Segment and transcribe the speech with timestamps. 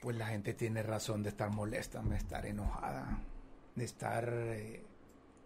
[0.00, 3.20] pues la gente tiene razón de estar molesta, de estar enojada,
[3.74, 4.82] de estar, eh,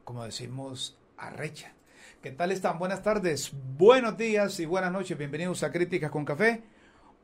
[0.05, 1.73] como decimos, arrecha.
[2.23, 2.79] ¿Qué tal están?
[2.79, 5.19] Buenas tardes, buenos días y buenas noches.
[5.19, 6.63] Bienvenidos a Críticas con Café.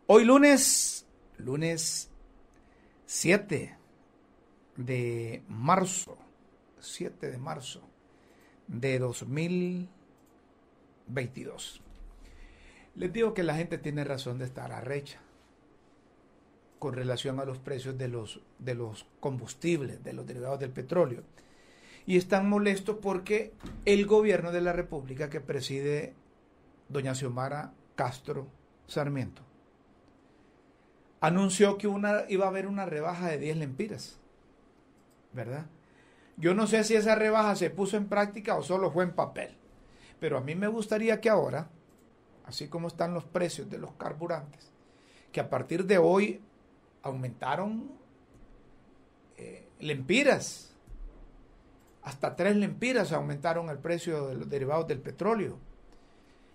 [0.07, 1.07] Hoy lunes,
[1.39, 2.11] lunes
[3.07, 3.79] 7
[4.77, 6.19] de marzo,
[6.81, 7.89] 7 de marzo
[8.67, 11.81] de 2022.
[12.97, 15.21] Les digo que la gente tiene razón de estar arrecha
[16.81, 21.23] con relación a los precios de los, de los combustibles, de los derivados del petróleo.
[22.07, 23.53] Y están molestos porque
[23.85, 26.15] el gobierno de la República que preside
[26.89, 28.49] doña Xiomara Castro
[28.87, 29.43] Sarmiento
[31.21, 34.19] anunció que una, iba a haber una rebaja de 10 lempiras,
[35.35, 35.67] ¿verdad?
[36.39, 39.55] Yo no sé si esa rebaja se puso en práctica o solo fue en papel,
[40.19, 41.69] pero a mí me gustaría que ahora,
[42.47, 44.73] así como están los precios de los carburantes,
[45.31, 46.41] que a partir de hoy
[47.03, 47.91] aumentaron
[49.37, 50.75] eh, lempiras.
[52.03, 55.59] Hasta tres lempiras aumentaron el precio de los derivados del petróleo.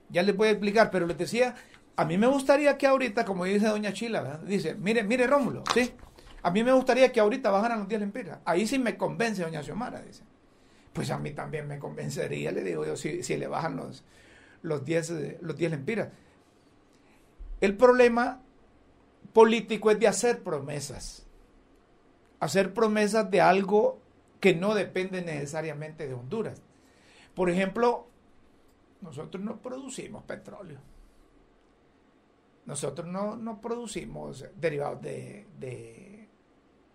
[0.10, 1.56] Ya les voy a explicar, pero les decía,
[1.96, 5.94] a mí me gustaría que ahorita, como dice doña Chila, dice, mire, mire Rómulo, sí,
[6.46, 8.40] a mí me gustaría que ahorita bajaran los 10 lempiras.
[8.46, 10.24] Ahí sí me convence doña Xiomara, dice.
[10.94, 14.04] Pues a mí también me convencería, le digo yo, si, si le bajan los,
[14.62, 16.10] los 10 los 10 lempiras.
[17.62, 18.45] El problema
[19.36, 21.28] político es de hacer promesas.
[22.40, 24.00] Hacer promesas de algo
[24.40, 26.62] que no depende necesariamente de Honduras.
[27.34, 28.08] Por ejemplo,
[29.02, 30.80] nosotros no producimos petróleo.
[32.66, 36.30] Nosotros no, producimos derivados de,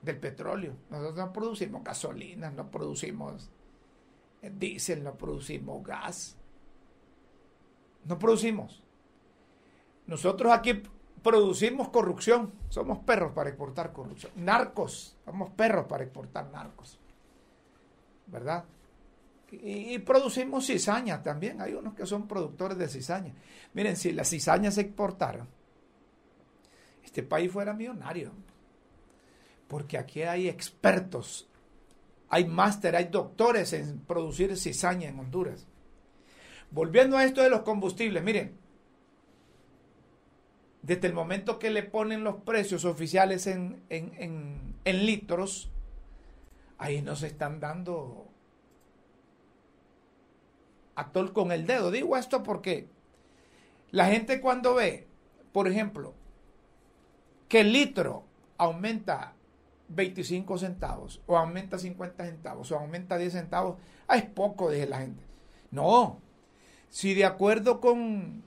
[0.00, 0.76] del petróleo.
[0.88, 3.50] Nosotros no producimos gasolina, no producimos
[4.40, 6.38] diésel, no producimos gas.
[8.06, 8.82] No producimos.
[10.06, 10.82] Nosotros aquí
[11.22, 12.52] producimos corrupción.
[12.68, 14.32] Somos perros para exportar corrupción.
[14.36, 15.16] Narcos.
[15.24, 16.98] Somos perros para exportar narcos.
[18.26, 18.64] ¿Verdad?
[19.52, 21.60] Y, producimos cizaña también.
[21.60, 23.34] Hay unos que son productores de cizaña.
[23.74, 25.46] Miren, si la cizaña se exportara,
[27.04, 28.30] este país fuera millonario.
[29.66, 31.48] Porque aquí hay expertos,
[32.28, 35.66] hay máster, hay doctores en producir cizaña en Honduras.
[36.70, 38.59] Volviendo a esto de los combustibles, miren,
[40.82, 43.82] desde el momento que le ponen los precios oficiales en,
[44.84, 45.70] litros,
[46.78, 48.28] ahí nos están dando
[50.94, 51.90] actor con el dedo.
[51.90, 52.88] Digo esto porque
[53.90, 55.06] la gente cuando ve,
[55.52, 56.14] por ejemplo,
[57.48, 58.24] que el litro
[58.56, 59.34] aumenta
[59.88, 63.76] 25 centavos, o aumenta 50 centavos, o aumenta 10 centavos,
[64.06, 65.24] ah, es poco, dice la gente.
[65.70, 66.20] No,
[66.88, 68.44] si de acuerdo con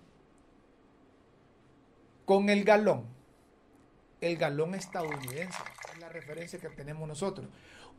[2.25, 3.05] con el galón.
[4.21, 5.57] El galón estadounidense,
[5.93, 7.47] es la referencia que tenemos nosotros.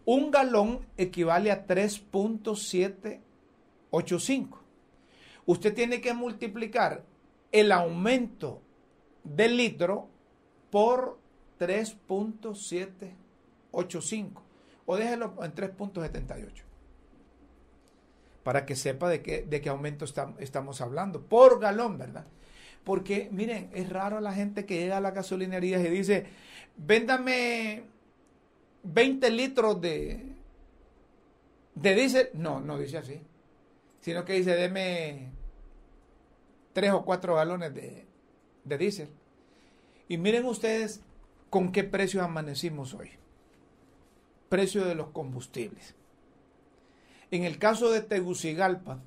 [0.05, 4.59] Un galón equivale a 3.785.
[5.47, 7.05] Usted tiene que multiplicar
[7.53, 8.63] el aumento
[9.23, 10.09] del litro
[10.71, 11.19] por
[11.59, 14.41] 3.785
[14.87, 16.63] o déjelo en 3.78
[18.43, 20.05] para que sepa de qué, de qué aumento
[20.39, 22.27] estamos hablando por galón, ¿verdad?
[22.85, 26.27] Porque, miren, es raro la gente que llega a la gasolinería y dice,
[26.77, 27.85] véndame
[28.83, 30.35] 20 litros de,
[31.75, 32.29] de diésel.
[32.35, 33.21] No, no dice así.
[34.01, 35.31] Sino que dice, deme
[36.75, 38.05] 3 o 4 galones de,
[38.65, 39.09] de diésel.
[40.07, 41.01] Y miren ustedes
[41.49, 43.13] con qué precio amanecimos hoy.
[44.51, 45.95] Precio de los combustibles.
[47.31, 49.01] En el caso de Tegucigalpa,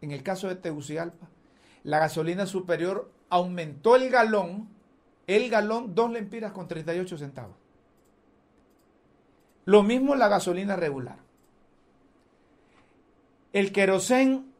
[0.00, 1.28] en el caso de Tegucigalpa,
[1.88, 4.68] la gasolina superior aumentó el galón,
[5.26, 7.56] el galón, dos lempiras con 38 centavos.
[9.64, 11.16] Lo mismo la gasolina regular.
[13.54, 14.52] El querosén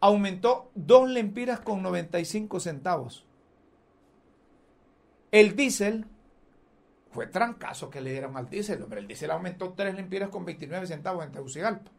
[0.00, 3.24] aumentó dos lempiras con 95 centavos.
[5.30, 6.06] El diésel
[7.12, 8.98] fue trancazo que le dieron al diésel, hombre.
[8.98, 11.92] El diésel aumentó tres lempiras con 29 centavos en Tegucigalpa.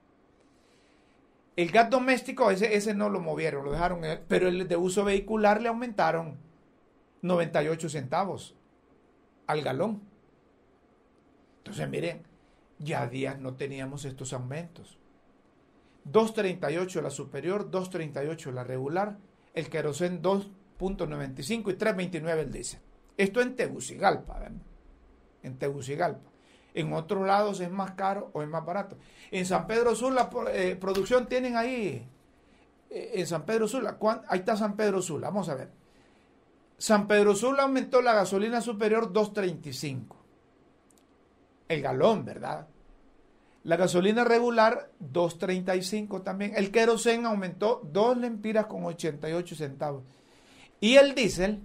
[1.55, 5.61] El gas doméstico, ese, ese no lo movieron, lo dejaron, pero el de uso vehicular
[5.61, 6.37] le aumentaron
[7.21, 8.55] 98 centavos
[9.45, 10.01] al galón.
[11.59, 12.23] Entonces, miren,
[12.79, 14.97] ya días no teníamos estos aumentos.
[16.11, 19.17] 2.38 la superior, 2.38 la regular,
[19.53, 22.81] el querosén 2.95 y 3.29 el diésel.
[23.15, 24.61] Esto en Tegucigalpa, ¿verdad?
[25.43, 26.32] En Tegucigalpa.
[26.73, 28.97] En otros lados es más caro o es más barato.
[29.31, 32.07] En San Pedro Sula, eh, producción tienen ahí,
[32.89, 33.97] eh, en San Pedro Sula,
[34.27, 35.69] ahí está San Pedro Sula, vamos a ver.
[36.77, 40.15] San Pedro Sula aumentó la gasolina superior 2.35.
[41.69, 42.67] El galón, ¿verdad?
[43.63, 46.53] La gasolina regular 2.35 también.
[46.55, 50.03] El querosén aumentó 2 lempiras con 88 centavos.
[50.81, 51.61] Y el diésel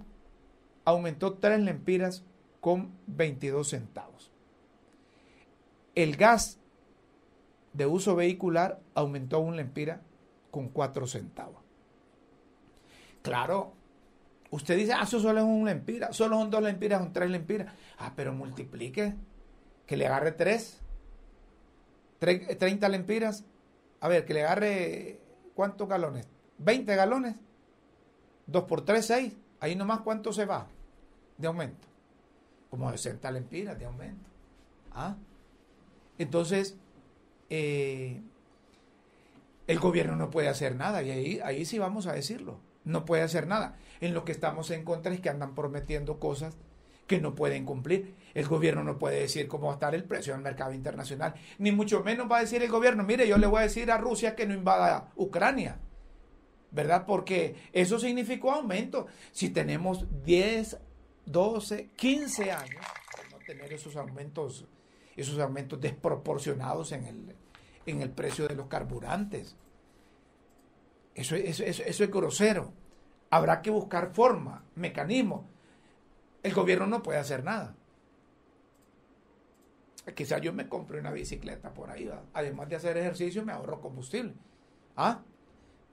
[0.85, 2.23] aumentó 3 lempiras
[2.61, 4.28] con 22 centavos.
[6.01, 6.57] El gas
[7.73, 10.01] de uso vehicular aumentó un lempira
[10.49, 11.61] con 4 centavos.
[13.21, 13.73] Claro,
[14.49, 17.73] usted dice, ah, eso solo es un lempira, solo son dos lempiras, son tres lempiras.
[17.97, 19.13] Ah, pero multiplique,
[19.85, 20.79] que le agarre 3,
[22.17, 23.43] 30 lempiras.
[23.99, 25.19] A ver, que le agarre,
[25.53, 26.29] ¿cuántos galones?
[26.59, 27.35] 20 galones.
[28.47, 29.37] 2 por 3, 6.
[29.59, 30.65] Ahí nomás cuánto se va
[31.37, 31.89] de aumento.
[32.69, 34.29] Como 60 lempiras de aumento.
[34.93, 35.17] ¿Ah?
[36.19, 36.77] Entonces,
[37.49, 38.21] eh,
[39.65, 41.01] el gobierno no puede hacer nada.
[41.01, 42.59] Y ahí, ahí sí vamos a decirlo.
[42.83, 43.77] No puede hacer nada.
[44.01, 46.55] En lo que estamos en contra es que andan prometiendo cosas
[47.09, 48.15] que no pueden cumplir.
[48.33, 51.33] El gobierno no puede decir cómo va a estar el precio en el mercado internacional,
[51.57, 53.97] ni mucho menos va a decir el gobierno, mire, yo le voy a decir a
[53.97, 55.79] Rusia que no invada Ucrania,
[56.69, 57.05] ¿verdad?
[57.07, 59.07] Porque eso significó aumento.
[59.31, 60.77] Si tenemos 10,
[61.25, 62.85] 12, 15 años
[63.31, 64.67] no tener esos aumentos,
[65.21, 67.35] esos aumentos desproporcionados en el,
[67.85, 69.55] en el precio de los carburantes.
[71.15, 72.73] Eso, eso, eso es grosero.
[73.29, 75.41] Habrá que buscar forma, mecanismos
[76.43, 77.75] el gobierno no puede hacer nada.
[80.15, 82.09] Quizás yo me compre una bicicleta por ahí.
[82.33, 84.33] Además de hacer ejercicio, me ahorro combustible.
[84.95, 85.21] ¿Ah?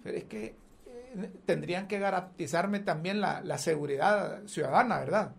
[0.02, 0.56] Pero es que
[0.86, 5.34] eh, tendrían que garantizarme también la, seguridad ciudadana, ¿verdad?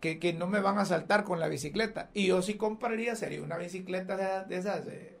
[0.00, 2.10] Que, no me van a saltar con la bicicleta.
[2.14, 5.18] Y yo sí compraría, sería una bicicleta de, esas, de,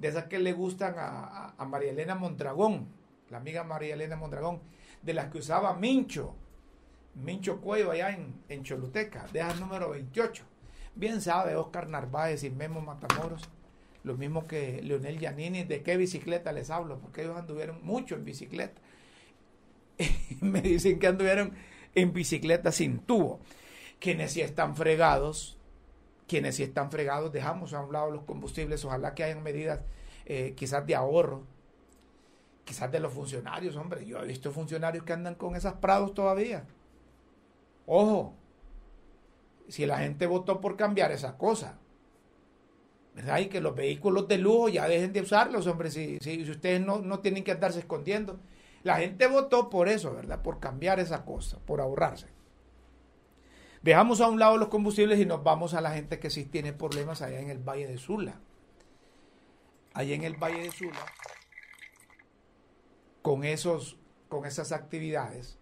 [0.00, 2.88] esas que le gustan a, a María Elena Mondragón,
[3.30, 4.60] la amiga María Elena Mondragón,
[5.02, 6.36] de las que usaba Mincho
[7.14, 10.44] Mincho Cuello allá en, en Choluteca, deja el número 28.
[10.96, 13.48] Bien sabe Oscar Narváez y Memo Matamoros,
[14.02, 18.24] lo mismo que Leonel Giannini, de qué bicicleta les hablo, porque ellos anduvieron mucho en
[18.24, 18.80] bicicleta.
[20.40, 21.52] Me dicen que anduvieron
[21.94, 23.40] en bicicleta sin tubo.
[23.98, 25.58] Quienes sí están fregados,
[26.26, 29.80] quienes sí están fregados, dejamos a un lado los combustibles, ojalá que hayan medidas
[30.26, 31.42] eh, quizás de ahorro,
[32.64, 36.66] quizás de los funcionarios, hombre, yo he visto funcionarios que andan con esas prados todavía
[37.86, 38.34] Ojo,
[39.68, 41.78] si la gente votó por cambiar esa cosa,
[43.14, 43.38] ¿verdad?
[43.40, 47.00] Y que los vehículos de lujo ya dejen de usarlos, hombre, si, si, ustedes no,
[47.00, 48.38] no tienen que andarse escondiendo.
[48.82, 50.42] La gente votó por eso, ¿verdad?
[50.42, 52.26] Por cambiar esa cosa, por ahorrarse.
[53.84, 56.72] Dejamos a un lado los combustibles y nos vamos a la gente que sí tiene
[56.72, 58.40] problemas allá en el Valle de Sula.
[59.92, 61.04] Allá en el Valle de Sula,
[63.20, 63.98] con, esos,
[64.30, 65.58] con esas actividades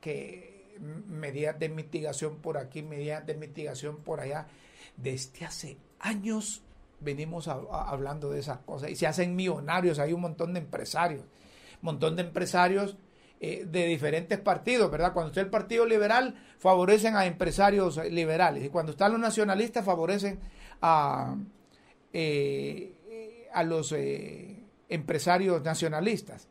[0.00, 0.76] que
[1.06, 4.48] medidas de mitigación por aquí, medidas de mitigación por allá.
[4.96, 6.64] Desde hace años
[6.98, 11.82] venimos hablando de esas cosas y se hacen millonarios, hay un montón de empresarios, un
[11.82, 12.96] montón de empresarios
[13.46, 15.12] eh, de diferentes partidos, ¿verdad?
[15.12, 20.40] Cuando está el Partido Liberal, favorecen a empresarios liberales y cuando están los nacionalistas, favorecen
[20.80, 21.36] a,
[22.10, 26.48] eh, a los eh, empresarios nacionalistas.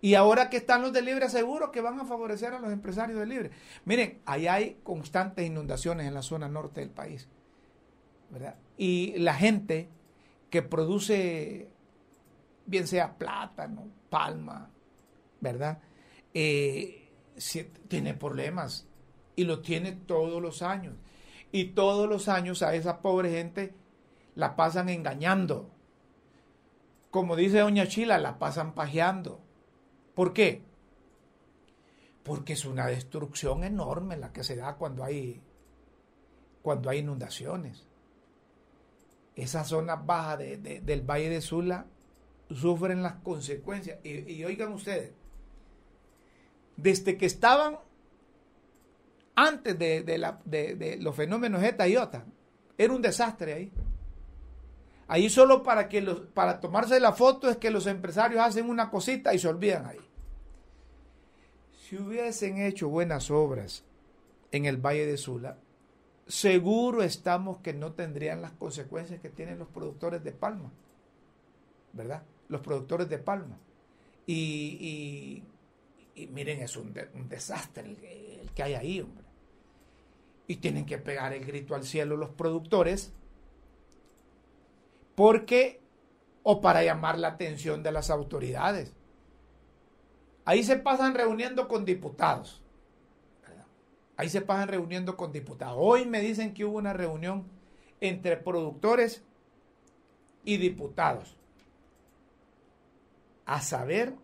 [0.00, 3.20] Y ahora que están los de libre, seguro que van a favorecer a los empresarios
[3.20, 3.50] de libre.
[3.84, 7.28] Miren, ahí hay constantes inundaciones en la zona norte del país.
[8.28, 8.56] ¿verdad?
[8.76, 9.88] Y la gente
[10.50, 11.68] que produce,
[12.66, 14.68] bien sea plátano, palma,
[15.40, 15.78] ¿verdad?
[16.34, 17.10] Eh,
[17.88, 18.86] tiene problemas
[19.36, 20.94] y lo tiene todos los años.
[21.52, 23.74] Y todos los años a esa pobre gente
[24.34, 25.70] la pasan engañando.
[27.10, 29.40] Como dice Doña Chila, la pasan pajeando
[30.18, 30.64] ¿Por qué?
[32.24, 35.40] Porque es una destrucción enorme la que se da cuando hay,
[36.60, 37.86] cuando hay inundaciones.
[39.36, 41.86] Esa zona baja del Valle de Sula
[42.50, 44.04] sufren las consecuencias.
[44.04, 45.12] Y, oigan ustedes,
[46.78, 47.76] desde que estaban
[49.34, 52.24] antes de, los fenómenos ETA y OTA,
[52.78, 53.72] era un desastre ahí.
[55.08, 56.02] Ahí solo para, que
[56.34, 59.98] para tomarse la foto es que los empresarios hacen una cosita y se olvidan ahí.
[61.84, 63.84] Si hubiesen hecho buenas obras
[64.52, 65.58] en el Valle de Sula,
[66.26, 70.70] seguro estamos que no tendrían las consecuencias que tienen los productores de palma,
[71.92, 72.22] ¿verdad?
[72.48, 73.58] Los productores de palma.
[74.26, 75.42] Y,
[76.26, 76.92] miren, es un,
[77.28, 78.04] desastre el,
[78.40, 79.24] el que hay ahí, hombre.
[80.46, 83.12] Y tienen que pegar el grito al cielo los productores
[85.14, 85.80] porque
[86.42, 88.94] o para llamar la atención de las autoridades.
[90.44, 92.62] Ahí se pasan reuniendo con diputados.
[94.16, 95.76] Ahí se pasan reuniendo con diputados.
[95.78, 97.44] Hoy me dicen que hubo una reunión
[98.00, 99.22] entre productores
[100.44, 101.36] y diputados.
[103.44, 104.14] A saber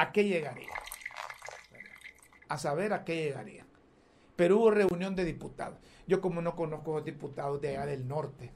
[0.00, 0.72] a qué llegaría.
[2.48, 3.66] A saber a qué llegaría.
[4.34, 5.78] Pero hubo reunión de diputados.
[6.06, 8.50] Yo como no conozco a los diputados de allá del norte,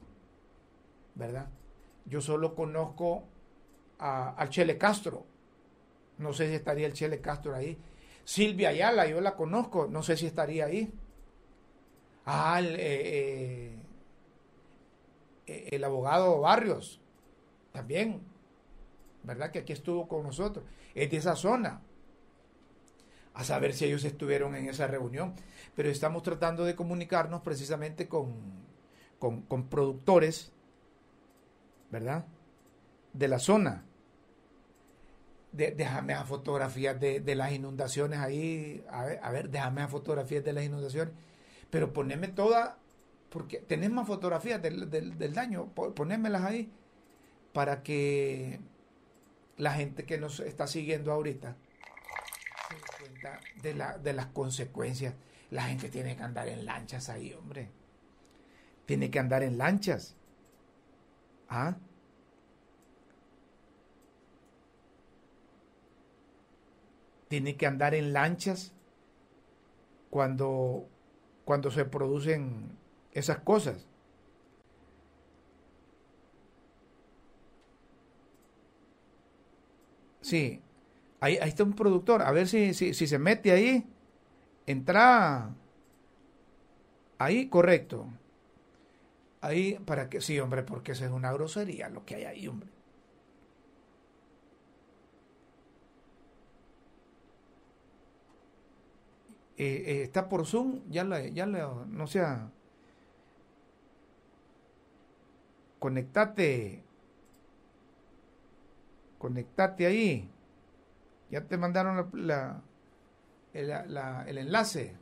[1.14, 1.50] ¿verdad?
[2.06, 3.24] Yo solo conozco
[3.98, 5.26] al Chele Castro.
[6.16, 7.78] No sé si estaría el Chele Castro ahí.
[8.24, 10.90] Silvia Ayala, yo la conozco, no sé si estaría ahí.
[12.24, 13.74] Ah, el, eh,
[15.46, 17.02] eh, el abogado Barrios,
[17.70, 18.22] también,
[19.24, 19.50] ¿verdad?
[19.50, 20.64] Que aquí estuvo con nosotros.
[20.94, 21.82] Es de esa zona.
[23.34, 25.34] A saber si ellos estuvieron en esa reunión.
[25.74, 28.34] Pero estamos tratando de comunicarnos precisamente con,
[29.18, 30.52] con, productores,
[31.90, 32.26] ¿verdad?
[33.12, 33.84] De la zona.
[35.52, 38.84] déjame a fotografías de, las inundaciones ahí.
[38.90, 41.12] A ver, déjame a fotografías de las inundaciones.
[41.70, 42.78] Pero poneme toda,
[43.30, 46.72] porque tenés más fotografías del, del daño, ponémelas ahí
[47.52, 48.60] para que
[49.56, 51.56] la gente que nos está siguiendo ahorita
[52.68, 55.14] se dé cuenta de, la, de las consecuencias.
[55.50, 57.70] La gente tiene que andar en lanchas ahí, hombre.
[58.86, 60.16] Tiene que andar en lanchas.
[61.48, 61.76] ¿Ah?
[67.28, 68.72] Tiene que andar en lanchas
[70.10, 70.88] cuando,
[71.44, 72.76] cuando se producen
[73.12, 73.86] esas cosas.
[80.24, 80.62] Sí,
[81.20, 82.22] ahí, ahí, está un productor.
[82.22, 83.84] A ver si, si, si se mete ahí.
[84.66, 85.50] Entra
[87.18, 88.06] ahí, correcto.
[89.42, 92.70] Ahí, para que, sí, hombre, porque eso es una grosería lo que hay ahí, hombre.
[99.56, 102.50] Eh, eh, está por Zoom, ya le, ya le, no sea,
[105.78, 106.82] conectate
[109.24, 110.28] conectate ahí.
[111.30, 112.62] Ya te mandaron la,
[113.54, 114.94] el enlace.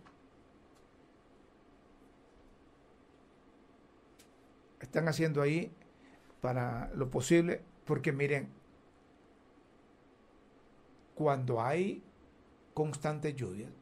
[4.79, 5.73] Están haciendo ahí
[6.41, 8.49] para lo posible, porque miren,
[11.17, 12.05] cuando hay
[12.75, 13.73] constantes lluvias,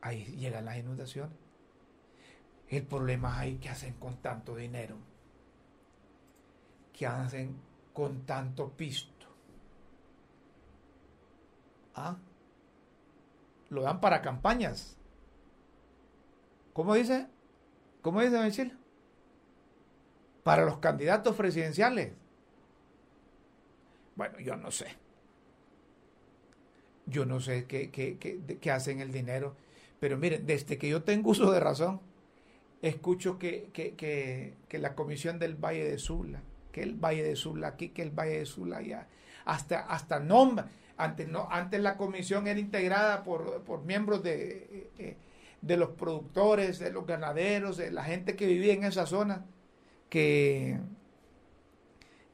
[0.00, 1.36] ahí llegan las inundaciones.
[2.68, 4.96] El problema es que hacen con tanto dinero,
[6.92, 7.66] que hacen
[7.98, 9.26] con tanto pisto?
[11.96, 12.16] ¿Ah?
[13.70, 14.96] Lo dan para campañas.
[16.74, 17.26] ¿Cómo dice?
[18.00, 18.76] ¿Cómo dice Michelle?
[20.44, 22.12] Para los candidatos presidenciales.
[24.14, 24.94] Bueno, yo no sé.
[27.06, 29.56] Yo no sé qué, qué, hacen el dinero.
[29.98, 32.00] Pero miren, desde que yo tengo uso de razón,
[32.80, 36.40] escucho que, que la Comisión del Valle de Sula,
[36.78, 39.08] que el Valle de Sula aquí, que el Valle de Sula allá.
[39.44, 40.66] Hasta, hasta nombre.
[40.96, 45.16] Antes, no, antes la comisión era integrada por, por miembros de, eh,
[45.60, 49.44] de los productores, de los ganaderos, de la gente que vivía en esa zona,
[50.08, 50.78] que,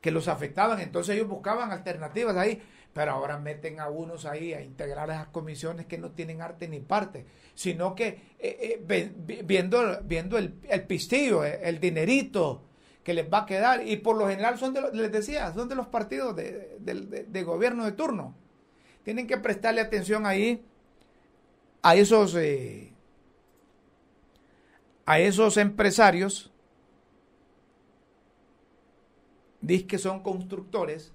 [0.03, 0.81] que los afectaban.
[0.81, 5.87] Entonces ellos buscaban alternativas ahí, pero ahora meten a unos ahí a integrar esas comisiones
[5.87, 7.25] que no tienen arte ni parte,
[7.55, 12.63] sino que eh, eh, viendo, viendo el, el pistillo, el dinerito,
[13.05, 15.69] que les va a quedar y por lo general son de los, les decía, son
[15.69, 18.35] de los partidos de, gobierno de turno.
[19.05, 20.65] Tienen que prestarle atención ahí
[21.83, 22.93] a esos eh,
[25.05, 26.51] a esos empresarios
[29.61, 31.13] dice que son constructores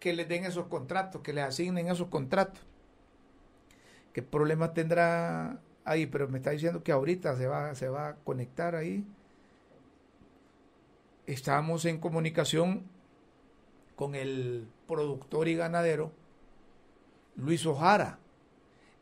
[0.00, 2.60] que les den esos contratos, que les asignen esos contratos.
[4.12, 8.14] ¿Qué problema tendrá ahí, pero me está diciendo que ahorita se va, se va a
[8.16, 9.04] conectar ahí.
[11.26, 12.84] Estamos en comunicación
[13.96, 16.12] con el productor y ganadero
[17.36, 18.18] Luis Ojara.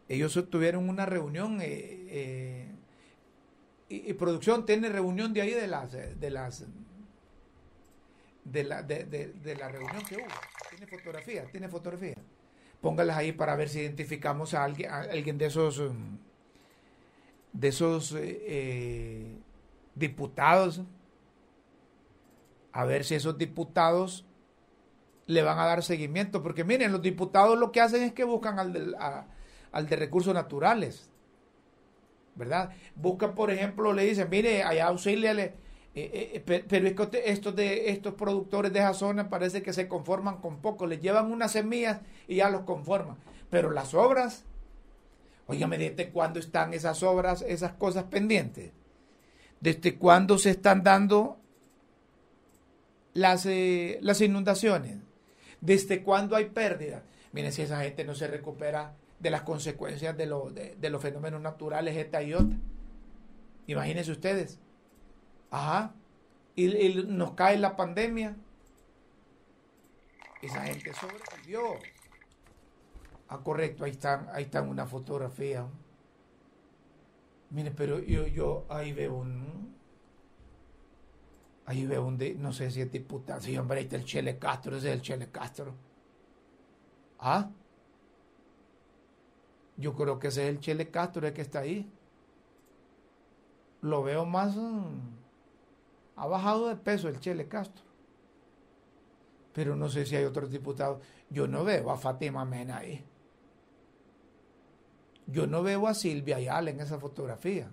[0.08, 2.68] Ellos tuvieron una reunión eh, eh,
[3.88, 6.64] y, producción tiene reunión de ahí de las de las
[8.44, 10.26] de la, de, la reunión que hubo.
[10.70, 12.14] Tiene fotografía, tiene fotografía.
[12.80, 16.18] Póngalas ahí para ver si identificamos a alguien, a alguien de esos um,
[17.58, 19.38] de esos eh, eh,
[19.94, 20.82] diputados,
[22.72, 24.24] a ver si esos diputados
[25.26, 28.58] le van a dar seguimiento, porque miren, los diputados lo que hacen es que buscan
[28.58, 28.94] al de,
[29.72, 31.10] al de recursos naturales,
[32.34, 32.70] ¿verdad?
[32.94, 35.54] Buscan, por ejemplo, le dicen, mire, allá auxíliale
[35.98, 39.88] Eh, eh, pero es que estos, de, estos productores de esa zona parece que se
[39.88, 43.16] conforman con poco, les llevan unas semillas y ya los conforman.
[43.48, 44.44] Pero las obras,
[45.46, 48.72] oígame, ¿desde cuándo están esas obras, esas cosas pendientes?
[49.60, 51.38] ¿Desde cuándo se están dando
[53.14, 54.98] las, eh, las inundaciones?
[55.60, 57.02] ¿Desde cuándo hay pérdidas?
[57.32, 61.96] Miren, si esa gente no se recupera de las consecuencias de, de, los fenómenos naturales,
[61.96, 62.56] esta y otra.
[63.66, 64.58] Imagínense ustedes.
[65.50, 65.94] Ajá.
[66.54, 68.36] Y, nos cae la pandemia.
[70.42, 71.62] Esa gente sobrevivió.
[73.28, 75.66] Ah, correcto, ahí están, ahí están una fotografía.
[77.50, 79.74] Mire, pero yo, yo ahí veo un.
[81.64, 82.18] Ahí veo un.
[82.40, 83.40] no sé si es diputado.
[83.40, 85.74] Sí, hombre, ahí está el Chele Castro, ese es el Chele Castro.
[87.18, 87.50] ¿Ah?
[89.76, 91.90] Yo creo que ese es el Chele Castro, el que está ahí.
[93.82, 94.56] Lo veo más.
[94.56, 95.16] Mm,
[96.16, 97.84] ha bajado de peso el Chele Castro.
[99.52, 101.00] Pero no sé si hay otros diputados.
[101.30, 103.04] Yo no veo a Fátima Mena ahí.
[105.26, 107.68] Yo no veo a Silvia Ayala en esa fotografía.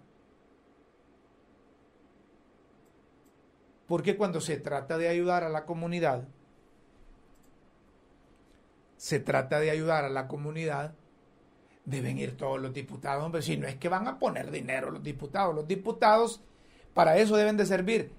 [3.87, 6.27] Porque cuando se trata de ayudar a la comunidad,
[8.97, 10.95] se trata de ayudar a la comunidad,
[11.85, 15.03] deben ir todos los diputados, hombre, si no es que van a poner dinero los
[15.03, 16.41] diputados, los diputados
[16.93, 18.11] para eso deben de servir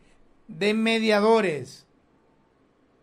[0.46, 1.86] de mediadores,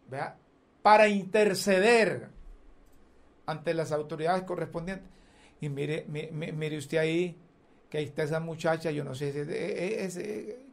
[0.10, 0.38] ¿vea?
[0.82, 2.30] para interceder
[3.46, 5.08] ante las autoridades correspondientes.
[5.62, 7.38] Y mire, mire, usted ahí,
[7.88, 10.20] que ahí está esa muchacha, yo no sé si es,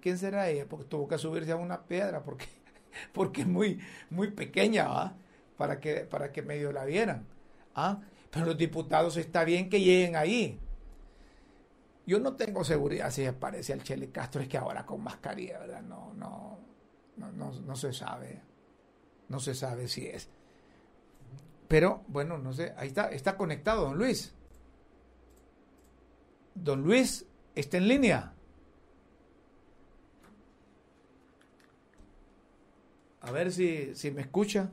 [0.01, 2.47] quién será ella, porque tuvo que subirse a una piedra, porque,
[3.13, 3.79] porque es muy,
[4.09, 5.15] muy pequeña, ¿va?
[5.59, 7.27] Para que, para que medio la vieran.
[7.75, 8.01] ¿ah?
[8.31, 10.59] Pero los diputados está bien que lleguen ahí.
[12.07, 15.83] Yo no tengo seguridad si aparece al Chele Castro, es que ahora con mascarilla, ¿verdad?
[15.83, 16.59] No, no,
[17.19, 18.41] no, no, no se sabe.
[19.29, 20.31] No se sabe si es.
[21.69, 24.35] Pero, bueno, no sé, ahí está, está conectado, don Luis.
[26.63, 28.33] Don Luis, ¿está en línea?
[33.21, 34.71] A ver si, si me escucha.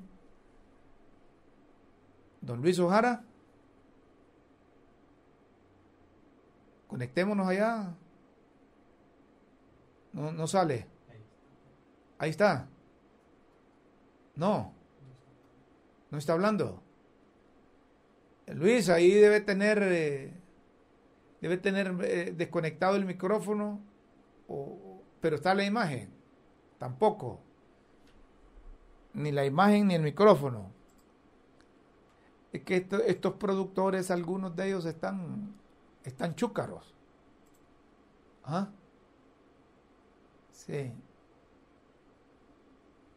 [2.41, 3.23] Don Luis Ojara.
[6.87, 7.93] Conectémonos allá.
[10.13, 10.87] No, no sale.
[12.17, 12.67] Ahí está.
[14.35, 14.73] No.
[16.11, 16.81] No está hablando.
[18.47, 20.33] Luis, ahí debe tener, eh,
[21.41, 23.79] debe tener eh, desconectado el micrófono,
[24.47, 26.09] o, pero está la imagen.
[26.77, 27.39] Tampoco.
[29.13, 30.71] Ni la imagen ni el micrófono.
[32.51, 35.55] Es que estos productores, algunos de ellos están
[36.05, 36.93] están chúcaros.
[38.43, 38.69] ¿Ah?
[40.51, 40.91] Sí.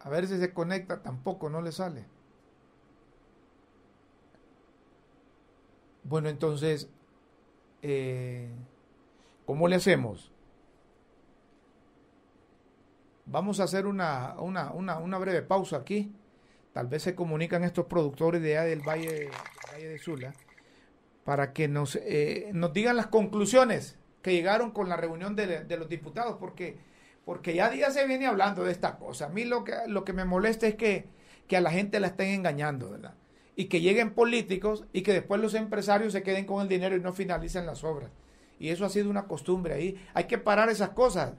[0.00, 2.07] A ver si se conecta, tampoco no le sale.
[6.04, 6.88] Bueno, entonces,
[7.83, 8.49] eh,
[9.47, 10.33] ¿cómo le hacemos?
[13.27, 16.12] Vamos a hacer una, una, una, una, breve pausa aquí.
[16.73, 19.31] Tal vez se comunican estos productores de allá del Valle,
[19.77, 20.33] del de Sula
[21.29, 25.87] para que nos, eh, nos digan las conclusiones que llegaron con la reunión de, los
[25.87, 26.79] diputados, porque,
[27.27, 29.27] porque ya día se viene hablando de esta cosa.
[29.27, 31.05] A mí lo que, lo que me molesta es que,
[31.47, 33.12] que a la gente la estén engañando, ¿verdad?
[33.59, 37.01] Y que lleguen políticos y que después los empresarios se queden con el dinero y
[37.01, 38.11] no finalicen las obras.
[38.59, 40.01] Y eso ha sido una costumbre ahí.
[40.14, 41.35] Hay que parar esas cosas.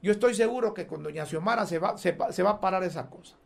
[0.00, 3.10] Yo estoy seguro que con doña Xiomara se va, se, se va a parar esa
[3.10, 3.36] cosa.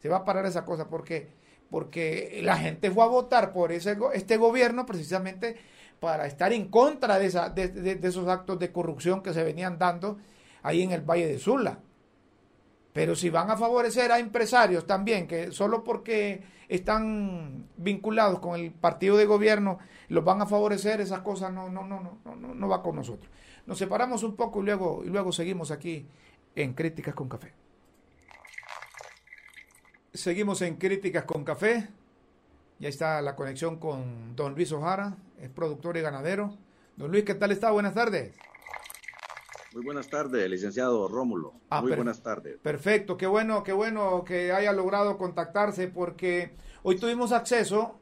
[0.00, 1.28] Se va a parar esa cosa porque
[1.70, 5.56] porque la gente fue a votar por ese, este gobierno precisamente
[6.00, 10.18] para estar en contra de, esa, de, esos actos de corrupción que se venían dando
[10.62, 11.80] ahí en el Valle de Sula.
[12.92, 18.72] Pero si van a favorecer a empresarios también, que solo porque están vinculados con el
[18.72, 22.68] partido de gobierno los van a favorecer, esas cosas no, no, no, no, no, no
[22.68, 23.30] va con nosotros.
[23.66, 26.06] Nos separamos un poco luego, y luego seguimos aquí
[26.54, 27.52] en Críticas con Café.
[30.14, 31.88] Seguimos en Críticas con Café.
[32.78, 36.56] Ya está la conexión con don Luis Ojara, es productor y ganadero.
[36.96, 37.70] Don Luis, ¿qué tal está?
[37.70, 38.34] Buenas tardes.
[39.74, 41.54] Muy buenas tardes, licenciado Rómulo.
[41.70, 42.58] Ah, Muy buenas tardes.
[42.62, 46.52] Perfecto, qué bueno, qué bueno que haya logrado contactarse porque
[46.82, 47.98] hoy tuvimos acceso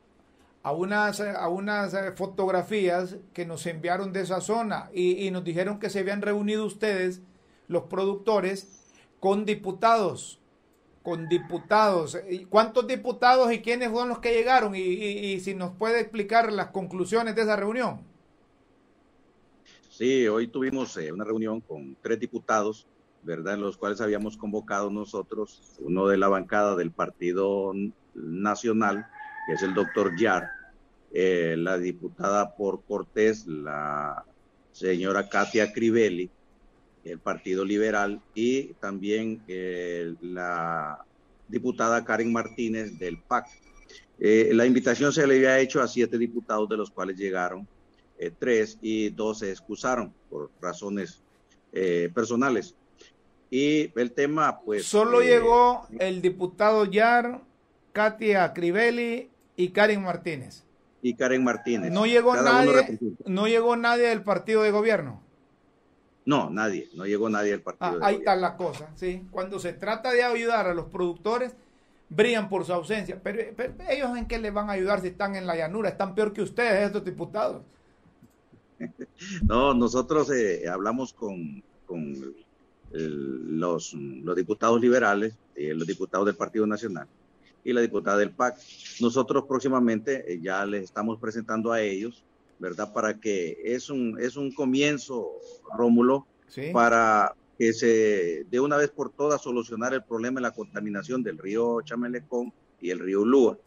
[0.62, 5.44] a unas, a unas eh, fotografías que nos enviaron de esa zona y, y nos
[5.44, 7.20] dijeron que se habían reunido ustedes,
[7.68, 10.40] los productores, con diputados
[11.06, 12.18] con diputados.
[12.50, 14.74] ¿Cuántos diputados y quiénes fueron los que llegaron?
[14.74, 18.00] Y, si nos puede explicar las conclusiones de esa reunión.
[19.96, 22.86] Sí, hoy tuvimos eh, una reunión con tres diputados
[23.26, 23.58] ¿verdad?
[23.58, 27.72] Los cuales habíamos convocado nosotros, uno de la bancada del Partido
[28.14, 29.06] Nacional,
[29.46, 30.48] que es el doctor Yar,
[31.12, 34.24] eh, la diputada por Cortés, la
[34.70, 36.30] señora Katia Crivelli,
[37.04, 41.04] el Partido Liberal, y también eh, la
[41.48, 43.46] diputada Karen Martínez del PAC.
[44.20, 47.66] Eh, la invitación se le había hecho a siete diputados, de los cuales llegaron
[48.38, 51.22] tres y dos se excusaron por razones
[52.14, 52.74] personales.
[53.50, 54.86] Y el tema, pues...
[54.86, 57.42] Solo llegó el diputado Yar,
[57.92, 60.66] Katia Crivelli y Karen Martínez
[61.08, 61.92] y Karen Martínez.
[61.92, 65.22] No llegó nadie, no llegó nadie del partido de gobierno.
[66.24, 68.00] No, nadie, no llegó nadie del partido.
[68.02, 69.24] Ah, ahí está la cosa, sí.
[69.30, 71.54] Cuando se trata de ayudar a los productores,
[72.08, 73.20] brillan por su ausencia.
[73.22, 73.40] Pero,
[73.88, 76.42] ellos en qué les van a ayudar si están en la llanura, están peor que
[76.42, 77.62] ustedes, estos diputados.
[79.42, 81.62] no, nosotros eh, hablamos con,
[82.92, 87.08] los, los diputados liberales, y los diputados del Partido Nacional
[87.66, 88.58] y la diputada del PAC.
[89.00, 92.24] Nosotros próximamente eh, ya les estamos presentando a ellos,
[92.60, 92.92] ¿verdad?
[92.92, 95.32] Para que es un, es un comienzo,
[95.76, 96.26] Rómulo,
[96.72, 101.38] para que se de una vez por todas solucionar el problema de la contaminación del
[101.38, 103.58] río Chamelecón y el río Lúa.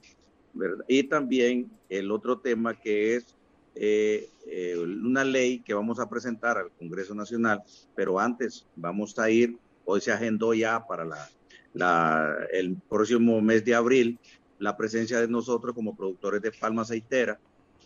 [0.53, 0.85] ¿verdad?
[0.87, 3.35] Y también el otro tema que es
[3.75, 7.61] eh, eh, una ley que vamos a presentar al Congreso Nacional,
[7.95, 11.29] pero antes vamos a ir, hoy se agendó ya para la
[11.73, 14.19] la, el próximo mes de abril
[14.57, 17.39] la presencia de nosotros como productores de palma aceitera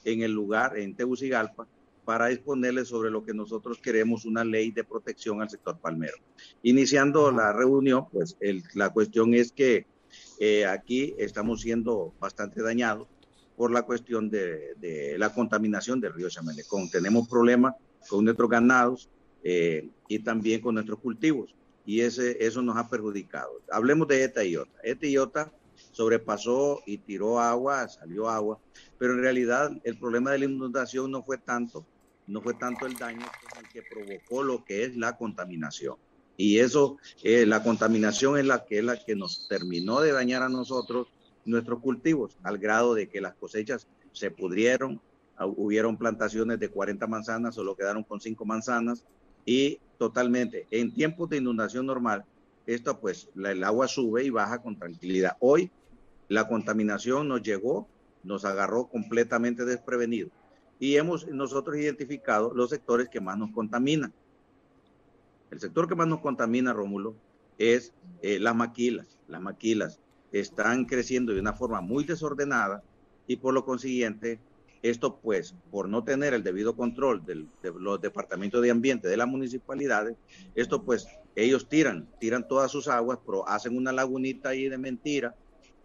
[0.03, 1.67] en el lugar, en Tegucigalpa,
[2.03, 6.17] para exponerles sobre lo que nosotros queremos, una ley de protección al sector palmero.
[6.63, 8.35] Iniciando la reunión, pues
[8.73, 9.85] la cuestión es que
[10.39, 13.07] eh, aquí estamos siendo bastante dañados
[13.63, 16.89] por la cuestión de, de, la contaminación del río Chamelecón.
[16.89, 17.73] Tenemos problemas
[18.10, 19.10] con nuestros ganados
[19.41, 23.62] eh, y también con nuestros cultivos y ese, eso nos ha perjudicado.
[23.71, 24.78] Hablemos de esta iota.
[24.84, 25.54] Esta iota
[25.93, 28.60] sobrepasó y tiró agua, salió agua,
[28.97, 31.86] pero en realidad el problema de la inundación no fue tanto,
[32.28, 33.26] no fue tanto el daño
[33.62, 35.95] el que provocó lo que es la contaminación.
[36.36, 40.43] Y eso, eh, la contaminación es la que es la que nos terminó de dañar
[40.43, 41.08] a nosotros
[41.45, 45.01] nuestros cultivos, al grado de que las cosechas se pudrieron,
[45.58, 49.06] hubieron plantaciones de 40 manzanas, solo quedaron con 5 manzanas,
[49.45, 50.67] y totalmente.
[50.71, 52.25] En tiempos de inundación normal,
[52.65, 55.36] esto pues el agua sube y baja con tranquilidad.
[55.39, 55.69] Hoy
[56.29, 57.88] la contaminación nos llegó,
[58.23, 60.29] nos agarró completamente desprevenido
[60.79, 64.13] y hemos nosotros identificado los sectores que más nos contaminan.
[65.51, 67.15] El sector que más nos contamina, Rómulo,
[67.58, 69.19] es eh, las maquilas.
[69.27, 69.99] Las maquilas
[70.33, 72.83] están creciendo de una forma muy desordenada
[73.27, 74.39] y por lo consiguiente
[74.81, 77.45] esto pues, por no tener el debido control de
[77.79, 80.17] los departamentos de ambiente de las municipalidades,
[80.55, 85.35] esto pues, ellos tiran, tiran todas sus aguas, pero hacen una lagunita ahí de mentira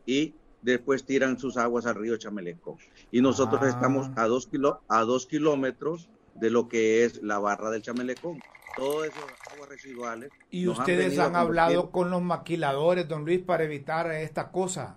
[0.04, 2.76] y después tiran sus aguas al río Chamelecón.
[3.12, 3.68] Y nosotros ah.
[3.68, 8.40] estamos a dos, kilo, a dos kilómetros de lo que es la barra del Chamelecón.
[8.79, 10.31] Todas esas aguas residuales.
[10.51, 14.97] ¿Y ustedes han, hablado con los maquiladores, don Luis, para evitar esta cosa?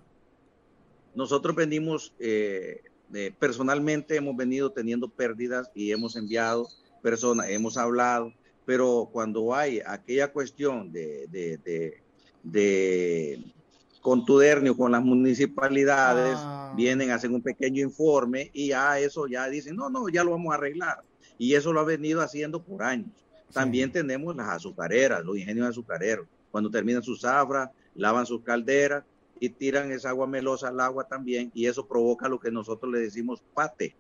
[1.16, 2.82] Nosotros venimos eh,
[3.14, 6.70] eh, personalmente hemos venido teniendo pérdidas y hemos enviado
[7.02, 8.34] personas, hemos hablado,
[8.66, 12.02] pero cuando hay aquella cuestión de, de,
[12.44, 13.54] de,
[14.00, 16.74] contudernio con las municipalidades, ah.
[16.76, 20.54] vienen, hacen un pequeño informe y ya eso ya dicen, no, no, ya lo vamos
[20.54, 21.04] a arreglar.
[21.38, 23.21] Y eso lo ha venido haciendo por años.
[23.52, 26.28] También tenemos las azucareras, los ingenios azucareros.
[26.52, 29.04] Cuando terminan sus zafras, lavan sus calderas
[29.40, 33.00] y tiran esa agua melosa al agua también y eso provoca lo que nosotros le
[33.00, 33.96] decimos pate.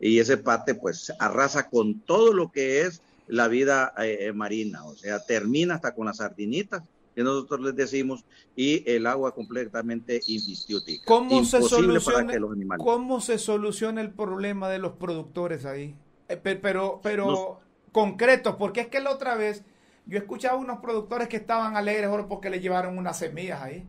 [0.00, 4.94] Y ese pate pues arrasa con todo lo que es la vida eh, marina, o
[4.94, 6.82] sea, termina hasta con las sardinitas
[7.14, 8.24] que nosotros les decimos
[8.56, 11.04] y el agua completamente infistiótica.
[11.06, 12.34] ¿Cómo se, soluciona,
[12.76, 15.94] ¿Cómo se soluciona el problema de los productores ahí?
[16.28, 17.60] Eh, pero pero
[17.94, 19.62] concretos, porque es que la otra vez
[20.04, 23.86] yo escuchaba unos productores que estaban alegres porque le llevaron unas semillas ahí.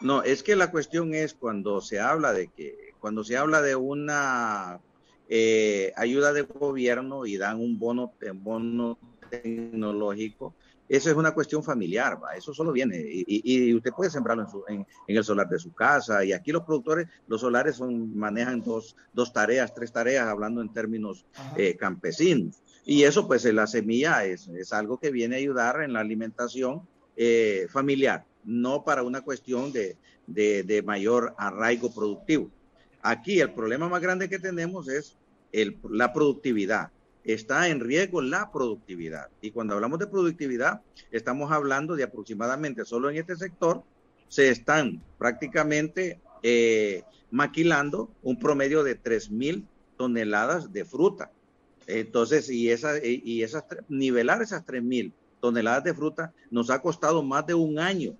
[0.00, 3.74] No, es que la cuestión es cuando se habla de que, cuando se habla de
[3.74, 4.80] una
[5.28, 8.96] eh, ayuda de gobierno y dan un bono, bono
[9.28, 10.54] tecnológico,
[10.96, 12.36] eso es una cuestión familiar, ¿va?
[12.36, 16.52] eso solo viene y, usted puede sembrarlo en, el solar de su casa y aquí
[16.52, 21.24] los productores, los solares son, manejan dos, dos tareas, tres tareas, hablando en términos
[21.56, 22.62] eh, campesinos.
[22.84, 26.82] Y eso pues la semilla es, es, algo que viene a ayudar en la alimentación
[27.16, 32.50] eh, familiar no para una cuestión de, de, mayor arraigo productivo.
[33.02, 35.16] Aquí el problema más grande que tenemos es
[35.52, 36.90] el, la productividad.
[37.24, 39.28] Está en riesgo la productividad.
[39.40, 40.80] Y cuando hablamos de productividad,
[41.10, 43.82] estamos hablando de aproximadamente, solo en este sector,
[44.28, 49.64] se están prácticamente eh, maquilando un promedio de 3.000
[49.96, 51.30] toneladas de fruta.
[51.86, 57.46] Entonces, y, esa, y esas, nivelar esas 3.000 toneladas de fruta nos ha costado más
[57.46, 58.14] de un año,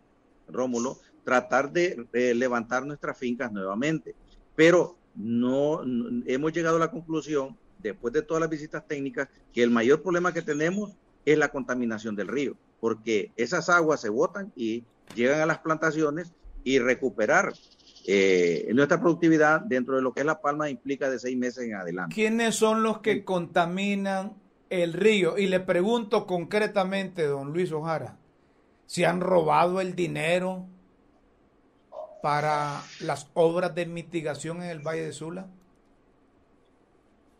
[0.48, 4.14] Rómulo, tratar de levantar nuestras fincas nuevamente.
[4.54, 5.82] Pero no,
[6.26, 10.32] hemos llegado a la conclusión, después de todas las visitas técnicas, que el mayor problema
[10.32, 10.92] que tenemos
[11.24, 16.32] es la contaminación del río, porque esas aguas se botan y llegan a las plantaciones
[16.64, 17.52] y recuperar
[18.06, 21.74] eh, nuestra productividad dentro de lo que es la palma implica de seis meses en
[21.74, 22.14] adelante.
[22.14, 24.34] ¿Quiénes son los que contaminan
[24.70, 25.38] el río?
[25.38, 28.16] Y le pregunto concretamente, don Luis Ojara,
[28.86, 30.66] si han robado el dinero
[32.22, 35.46] para las obras de mitigación en el Valle de Sula?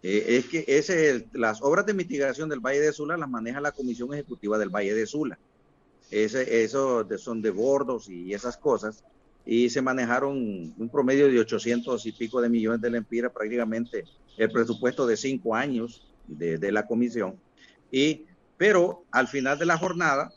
[0.03, 3.73] Eh, es que ese las obras de mitigación del Valle de Sula las maneja la
[3.73, 5.39] Comisión Ejecutiva del Valle de Sula.
[6.11, 9.05] Ese, eso son de bordos y esas cosas.
[9.45, 14.05] Y se manejaron un promedio de 800 y pico de millones de lempiras, prácticamente
[14.37, 17.37] el presupuesto de cinco años de, de la comisión.
[17.91, 20.33] Y, pero al final de la jornada,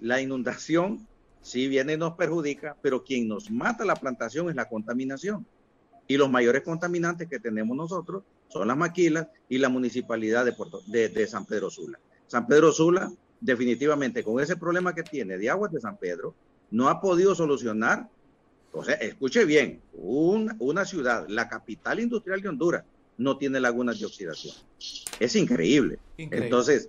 [0.00, 1.06] la inundación
[1.48, 5.46] si viene y nos perjudica, pero quien nos mata la plantación es la contaminación.
[6.06, 10.82] Y los mayores contaminantes que tenemos nosotros son las maquilas y la municipalidad de, Puerto,
[10.86, 11.98] de, San Pedro Sula.
[12.26, 16.34] San Pedro Sula, definitivamente, con ese problema que tiene de aguas de San Pedro,
[16.70, 18.08] no ha podido solucionar,
[18.72, 22.84] o sea, escuche bien, una ciudad, la capital industrial de Honduras,
[23.16, 24.54] no tiene lagunas de oxidación.
[25.18, 25.98] Es increíble.
[26.16, 26.46] increíble.
[26.46, 26.88] Entonces,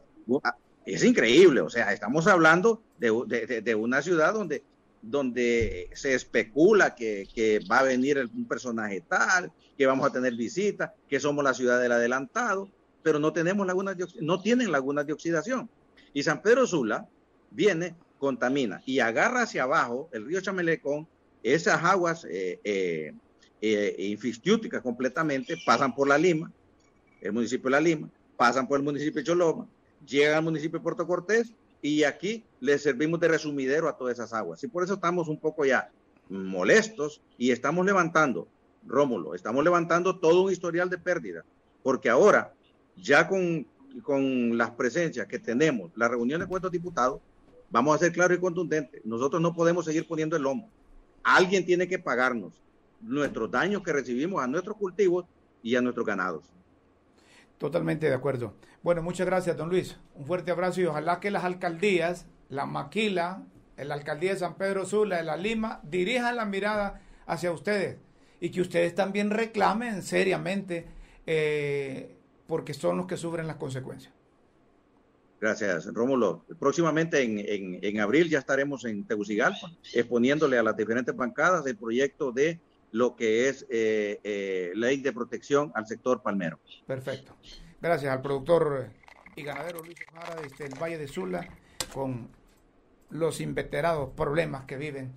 [0.85, 4.63] es increíble, o sea, estamos hablando de, una ciudad donde,
[5.01, 10.91] donde se especula que, va a venir un personaje tal, que vamos a tener visitas,
[11.07, 12.69] que somos la ciudad del adelantado,
[13.01, 15.69] pero no tenemos lagunas no tienen lagunas de oxidación.
[16.13, 17.07] Y San Pedro Sula
[17.51, 21.07] viene, contamina y agarra hacia abajo el río Chamelecón,
[21.41, 23.13] esas aguas eh, eh,
[23.61, 26.51] eh completamente, pasan por la Lima,
[27.21, 29.67] el municipio de La Lima, pasan por el municipio de Choloma,
[30.05, 34.33] llega al municipio de Puerto Cortés y aquí le servimos de resumidero a todas esas
[34.33, 34.63] aguas.
[34.63, 35.91] Y por eso estamos un poco ya
[36.29, 38.47] molestos y estamos levantando,
[38.85, 41.43] Rómulo, estamos levantando todo un historial de pérdida,
[41.83, 42.53] porque ahora,
[42.95, 43.65] ya con,
[44.03, 47.21] con las presencias que tenemos, las reuniones con estos diputados,
[47.69, 49.03] vamos a ser claros y contundentes.
[49.05, 50.69] Nosotros no podemos seguir poniendo el lomo.
[51.23, 52.53] Alguien tiene que pagarnos
[53.01, 55.25] nuestros daños que recibimos a nuestros cultivos
[55.63, 56.43] y a nuestros ganados.
[57.59, 58.53] Totalmente de acuerdo.
[58.81, 59.97] Bueno, muchas gracias, don Luis.
[60.15, 63.43] Un fuerte abrazo y ojalá que las alcaldías, la Maquila,
[63.75, 67.97] la alcaldía de San Pedro Sula, de la Lima, dirijan la mirada hacia ustedes
[68.39, 70.87] y que ustedes también reclamen seriamente
[71.27, 72.15] eh,
[72.47, 74.13] porque son los que sufren las consecuencias.
[75.41, 76.45] Gracias, Rómulo.
[76.59, 82.31] Próximamente en, en abril ya estaremos en Tegucigalpa exponiéndole a las diferentes bancadas el proyecto
[82.31, 82.59] de
[82.91, 86.59] lo que es eh, eh, ley de protección al sector palmero.
[86.85, 87.35] Perfecto.
[87.81, 88.89] Gracias al productor
[89.35, 91.47] y ganadero Luis Ojara desde el Valle de Sula
[91.93, 92.29] con
[93.11, 95.13] los inveterados problemas que viven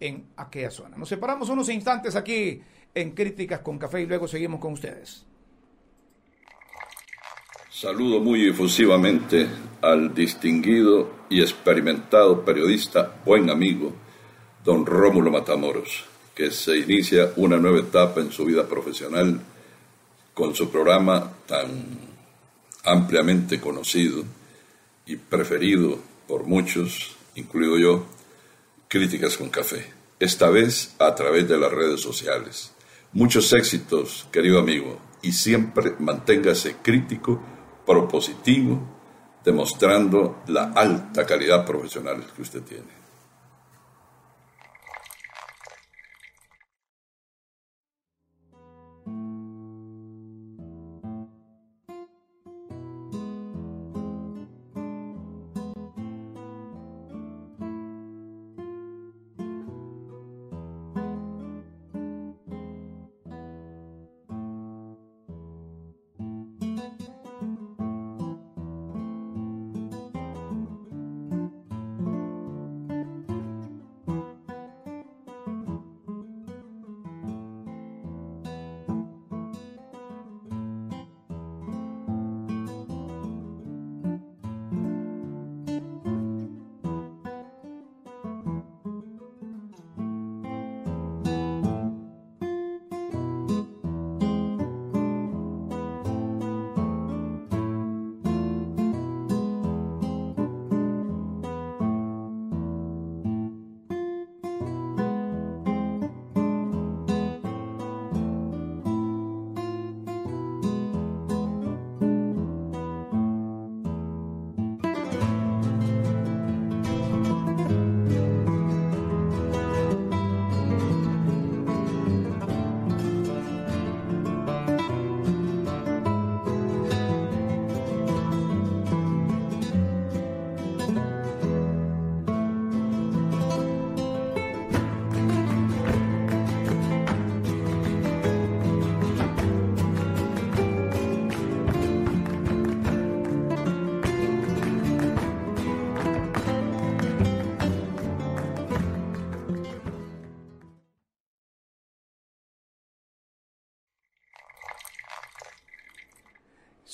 [0.00, 0.96] en aquella zona.
[0.96, 2.62] Nos separamos unos instantes aquí
[2.94, 5.24] en Críticas con Café y luego seguimos con ustedes.
[7.70, 9.46] Saludo muy efusivamente
[9.82, 13.92] al distinguido y experimentado periodista, buen amigo,
[14.64, 19.40] don Rómulo Matamoros que se inicia una nueva etapa en su vida profesional
[20.32, 21.68] con su programa tan
[22.84, 24.22] ampliamente conocido
[25.04, 25.98] y preferido
[26.28, 28.06] por muchos, incluido yo,
[28.86, 32.72] Críticas con Café, esta vez a través de las redes sociales.
[33.12, 37.42] Muchos éxitos, querido amigo, y siempre manténgase crítico,
[37.84, 38.80] propositivo,
[39.44, 42.97] demostrando la alta calidad profesional que usted tiene.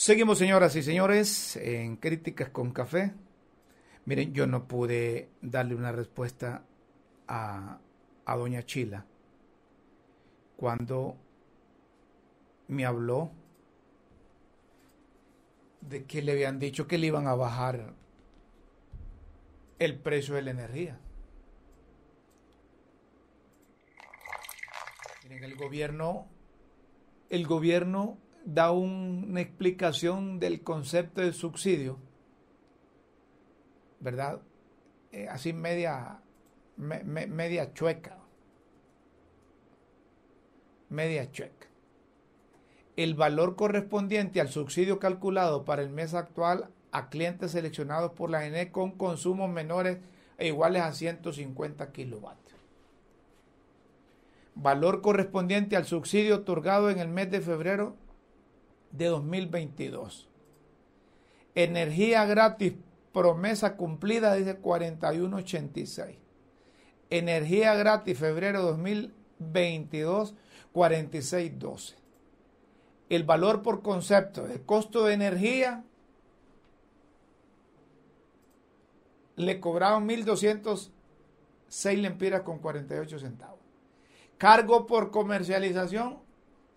[0.05, 3.15] Seguimos, señoras y señores, en Críticas con Café.
[4.05, 6.63] Miren, yo no pude darle una respuesta
[7.27, 7.79] a,
[8.27, 9.07] doña Chila
[10.59, 11.17] cuando
[12.69, 13.31] me habló
[15.81, 17.95] de que le habían dicho que le iban a bajar
[19.79, 21.01] el precio de la energía.
[25.23, 26.27] Miren, el gobierno,
[27.31, 31.99] el gobierno da una explicación del concepto de subsidio,
[34.01, 34.41] ¿verdad?
[35.13, 36.21] Eh, así media,
[36.77, 38.19] media chueca.
[40.91, 41.69] Media chueca.
[42.97, 48.47] El valor correspondiente al subsidio calculado para el mes actual a clientes seleccionados por la
[48.47, 49.99] ENE con consumos menores
[50.39, 52.61] e iguales a 150 kilovatios.
[54.55, 57.97] Valor correspondiente al subsidio otorgado en el mes de febrero
[58.97, 60.29] de 2022.
[61.55, 62.75] Energía gratis,
[63.13, 66.17] promesa cumplida, dice 4186.
[67.11, 70.35] Energía gratis, febrero 2022,
[70.73, 71.97] 4612.
[73.09, 75.85] El valor por concepto de costo de energía
[79.37, 80.91] le cobraron 1.206
[82.01, 83.61] lempiras con 48 centavos.
[84.39, 86.24] Cargo por comercialización,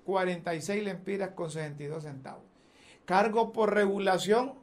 [0.07, 2.45] 46 lempiras con 62 centavos.
[3.03, 4.53] Cargo por regulación,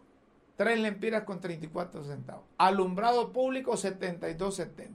[0.57, 2.45] 3 lempiras con 34 centavos.
[2.57, 4.89] Alumbrado público, 72.70.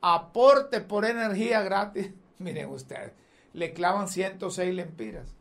[0.00, 3.14] Aporte por energía gratis, miren ustedes,
[3.52, 5.34] le clavan 106 lempiras.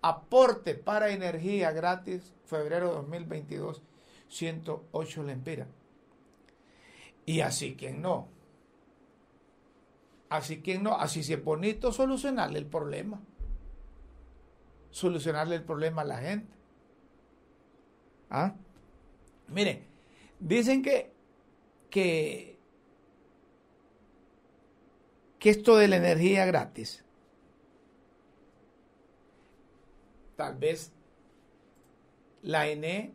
[0.00, 3.82] Aporte para energía gratis, febrero 2022,
[4.28, 5.66] 108 lempiras.
[7.26, 8.28] Y así quien no.
[10.28, 13.20] Así quien no, así si es bonito solucionarle el problema
[14.92, 16.54] solucionarle el problema a la gente.
[18.30, 18.54] ¿Ah?
[19.48, 19.84] Miren,
[20.38, 21.12] dicen que,
[21.90, 22.56] que,
[25.38, 27.04] que esto de la energía gratis,
[30.36, 30.92] tal vez
[32.42, 33.12] la ENE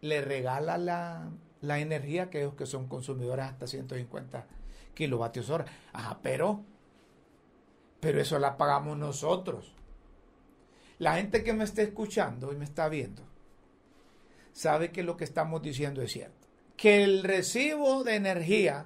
[0.00, 1.30] le regala la,
[1.60, 4.46] la energía a aquellos que son consumidores hasta 150
[4.94, 5.66] kilovatios hora.
[5.92, 6.62] Ajá, pero,
[8.00, 9.74] pero eso la pagamos nosotros.
[11.00, 13.22] La gente que me está escuchando y me está viendo
[14.52, 16.46] sabe que lo que estamos diciendo es cierto.
[16.76, 18.84] Que el recibo de energía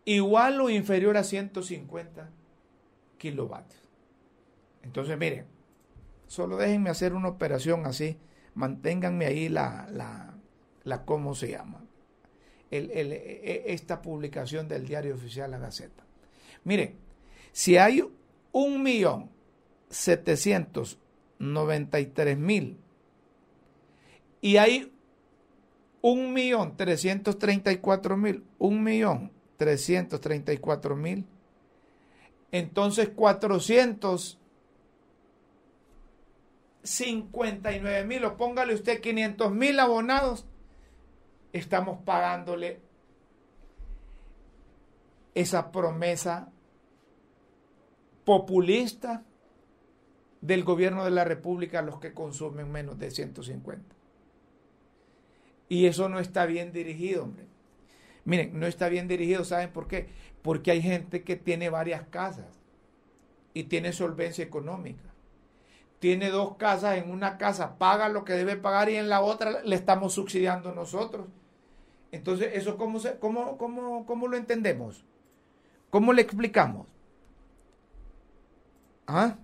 [0.05, 2.31] igual o inferior a 150
[3.19, 3.83] kilovatios.
[4.83, 5.47] Entonces, miren,
[6.27, 8.17] solo déjenme hacer una operación así,
[8.55, 10.35] manténganme ahí la, la,
[10.85, 11.85] la ¿cómo se llama?
[12.71, 16.05] E, esta publicación del diario oficial La Gaceta.
[16.65, 16.95] Mire,
[17.53, 18.05] si hay
[18.53, 19.31] un millón
[19.89, 20.99] setecientos
[21.39, 22.77] noventa y tres mil
[24.41, 24.93] y hay
[26.01, 31.27] un millón trescientos treinta y cuatro mil, un millón trescientos treinta y cuatro mil,
[32.53, 34.39] entonces cuatrocientos
[36.83, 40.47] cincuenta y nueve mil, o póngale usted quinientos mil abonados
[41.53, 42.81] estamos pagándole
[45.35, 46.51] esa promesa
[48.25, 49.25] populista
[50.41, 53.95] del gobierno de la República a los que consumen menos de 150.
[55.69, 57.47] Y eso no está bien dirigido, hombre.
[58.25, 60.09] Miren, no está bien dirigido, ¿saben por qué?
[60.43, 62.61] Porque hay gente que tiene varias casas
[63.55, 65.05] y tiene solvencia económica.
[65.99, 69.63] Tiene dos casas, en una casa paga lo que debe pagar y en la otra
[69.63, 71.27] le estamos subsidiando nosotros.
[72.13, 75.05] Entonces, ¿eso cómo, se, cómo, cómo, cómo lo entendemos?
[75.91, 76.87] ¿Cómo le explicamos?
[79.07, 79.37] ¿Ah?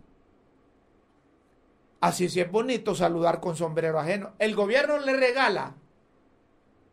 [2.01, 4.33] Así sí es bonito saludar con sombrero ajeno.
[4.39, 5.75] El gobierno le regala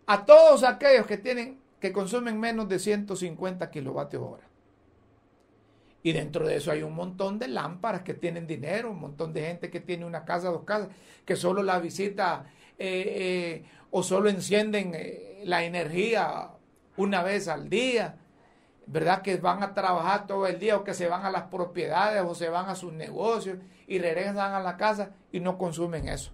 [0.05, 4.47] a todos aquellos que tienen que consumen menos de 150 kilovatios hora.
[6.01, 9.41] Y dentro de eso hay un montón de lámparas que tienen dinero, un montón de
[9.41, 10.89] gente que tiene una casa, dos casas,
[11.25, 12.45] que solo la visita
[12.77, 16.51] eh, eh, o solo encienden eh, la energía
[16.97, 18.17] una vez al día,
[18.85, 19.21] ¿verdad?
[19.21, 22.35] Que van a trabajar todo el día o que se van a las propiedades o
[22.35, 26.31] se van a sus negocios y regresan a la casa y no consumen eso.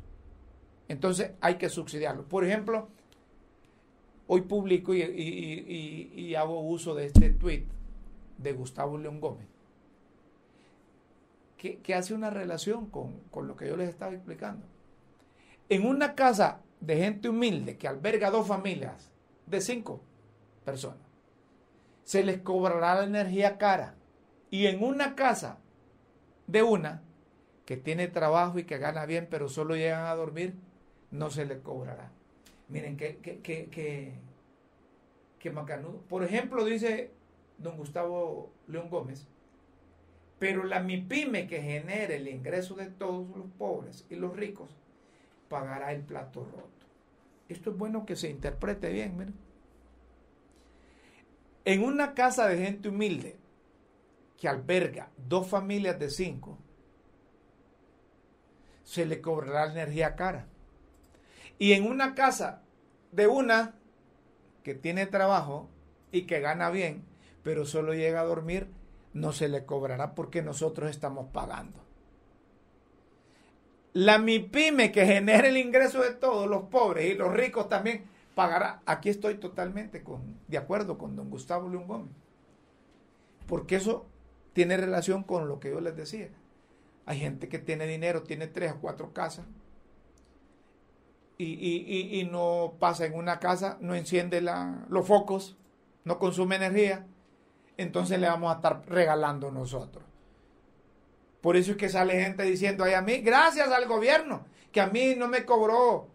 [0.88, 2.24] Entonces hay que subsidiarlo.
[2.24, 2.90] Por ejemplo,
[4.28, 7.66] hoy publico y, hago uso de este tweet
[8.38, 9.48] de Gustavo León Gómez,
[11.58, 14.66] que, hace una relación con, con lo que yo les estaba explicando.
[15.68, 19.12] En una casa de gente humilde que alberga dos familias
[19.46, 20.02] de cinco
[20.64, 21.08] personas,
[22.04, 23.96] se les cobrará la energía cara.
[24.52, 25.60] Y en una casa
[26.48, 27.04] de una
[27.66, 30.56] que tiene trabajo y que gana bien, pero solo llegan a dormir,
[31.12, 32.12] no se les cobrará.
[32.68, 34.14] Miren, qué, qué, qué,
[35.40, 36.02] qué, macanudo.
[36.10, 37.12] Por ejemplo, dice
[37.60, 39.28] don Gustavo León Gómez,
[40.40, 44.70] pero la MIPYME que genere el ingreso de todos los pobres y los ricos
[45.50, 46.88] pagará el plato roto.
[47.50, 49.34] Esto es bueno que se interprete bien.
[51.66, 53.38] En una casa de gente humilde
[54.38, 56.58] que alberga dos familias de cinco,
[58.84, 60.48] se le cobrará energía cara.
[61.58, 62.64] Y en una casa
[63.12, 63.76] de una
[64.64, 65.70] que tiene trabajo
[66.12, 67.04] y que gana bien,
[67.44, 68.68] pero solo llega a dormir,
[69.14, 71.89] no se le cobrará porque nosotros estamos pagando.
[73.94, 78.04] La MIPYME que genera el ingreso de todos, los pobres y los ricos también,
[78.36, 78.82] pagará.
[78.86, 82.12] Aquí estoy totalmente con, de acuerdo con don Gustavo León Gómez.
[83.48, 84.06] Porque eso
[84.54, 86.30] tiene relación con lo que yo les decía.
[87.06, 89.46] Hay gente que tiene dinero, tiene tres o cuatro casas,
[91.40, 95.56] y, no pasa en una casa, no enciende los focos,
[96.04, 97.06] no consume energía,
[97.78, 100.04] entonces le vamos a estar regalando nosotros.
[101.42, 104.88] Por eso es que sale gente diciendo, ay, a mí, gracias al gobierno, que a
[104.88, 106.10] mí no me cobró,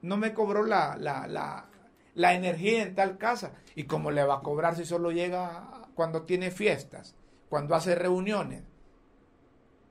[0.00, 1.66] no me cobró la, la,
[2.14, 3.52] la energía en tal casa.
[3.74, 7.14] ¿Y cómo le va a cobrar si solo llega cuando tiene fiestas,
[7.48, 8.62] cuando hace reuniones,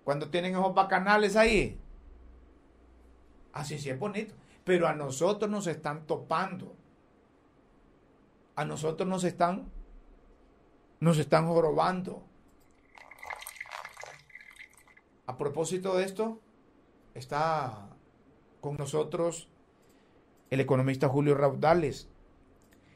[0.04, 1.80] cuando tienen esos bacanales ahí?
[3.54, 4.34] Así sí es bonito.
[4.64, 6.76] Pero a nosotros nos están topando.
[8.56, 9.72] A nosotros nos están
[11.00, 12.24] nos están jorobando.
[15.26, 16.40] A propósito de esto,
[17.14, 17.90] está
[18.60, 19.50] con nosotros
[20.50, 22.10] el economista Julio Raudales.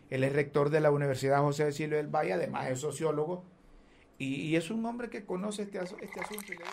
[0.10, 3.44] Él es rector de la Universidad José de Silvio del Valle, además es sociólogo.
[4.18, 6.46] Y, es un hombre que conoce este, este asunto.
[6.48, 6.64] Digo,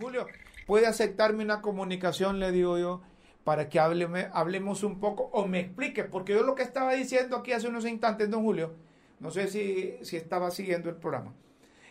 [0.00, 0.26] Julio,
[0.66, 2.40] ¿puede aceptarme una comunicación?
[2.40, 3.00] Le digo yo,
[3.44, 7.52] para que hablemos un poco o me explique, porque yo lo que estaba diciendo aquí
[7.52, 8.74] hace unos instantes, don Julio,
[9.18, 11.32] no sé si, si estaba siguiendo el programa,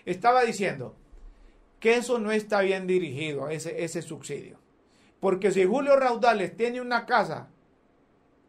[0.06, 0.96] estaba diciendo
[1.80, 4.58] que eso no está bien dirigido, ese, ese subsidio.
[5.20, 7.50] Porque si Julio Raudales tiene una casa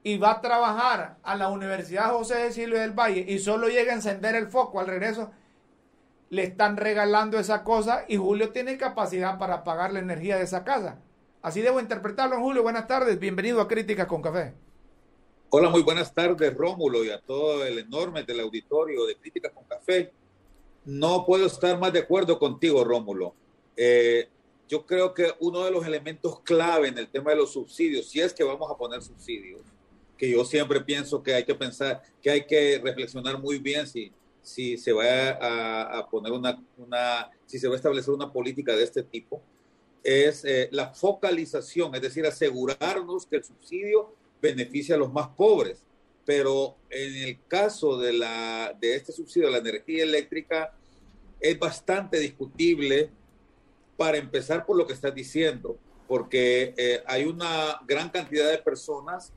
[0.02, 3.92] y va a trabajar a la Universidad José de Silvio del Valle y solo llega
[3.92, 5.30] a encender el foco al regreso,
[6.30, 10.64] le están regalando esa cosa y Julio tiene capacidad para pagar la energía de esa
[10.64, 10.98] casa.
[11.42, 12.62] Así debo interpretarlo, Julio.
[12.62, 14.54] Buenas tardes, bienvenido a Críticas con Café.
[15.50, 19.64] Hola, muy buenas tardes, Rómulo, y a todo el enorme del auditorio de Críticas con
[19.64, 20.12] Café.
[20.84, 23.34] No puedo estar más de acuerdo contigo, Rómulo.
[23.76, 24.28] Eh,
[24.68, 28.20] yo creo que uno de los elementos clave en el tema de los subsidios, si
[28.20, 29.62] es que vamos a poner subsidios,
[30.16, 34.12] que yo siempre pienso que hay que pensar, que hay que reflexionar muy bien si,
[34.42, 35.30] si se va
[35.98, 39.42] a, poner una, una, si se va a establecer una política de este tipo,
[40.04, 45.82] es eh, la focalización, es decir, asegurarnos que el subsidio beneficia a los más pobres.
[46.24, 50.74] Pero en el caso de, la, de este subsidio de la energía eléctrica,
[51.40, 53.10] es bastante discutible
[53.96, 59.32] para empezar por lo que estás diciendo, porque eh, hay una gran cantidad de personas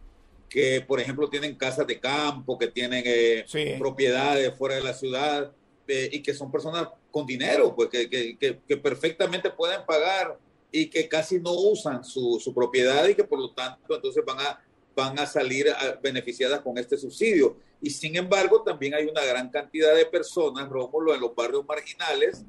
[0.50, 3.46] que, por ejemplo, tienen casas de campo, que tienen eh,
[3.80, 5.52] propiedades fuera de la ciudad
[5.88, 10.38] eh, y que son personas con dinero, pues que, que, que, perfectamente pueden pagar
[10.72, 14.40] y que casi no usan su, su, propiedad y que por lo tanto entonces van
[14.40, 14.64] a,
[14.96, 15.68] van a salir
[16.02, 17.58] beneficiadas con este subsidio.
[17.82, 22.44] Y sin embargo, también hay una gran cantidad de personas, Rómulo, en los barrios marginales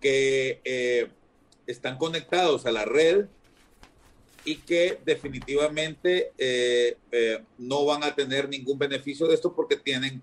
[0.00, 1.08] que eh,
[1.66, 3.26] están conectados a la red
[4.44, 10.22] y que definitivamente eh, eh, no van a tener ningún beneficio de esto porque tienen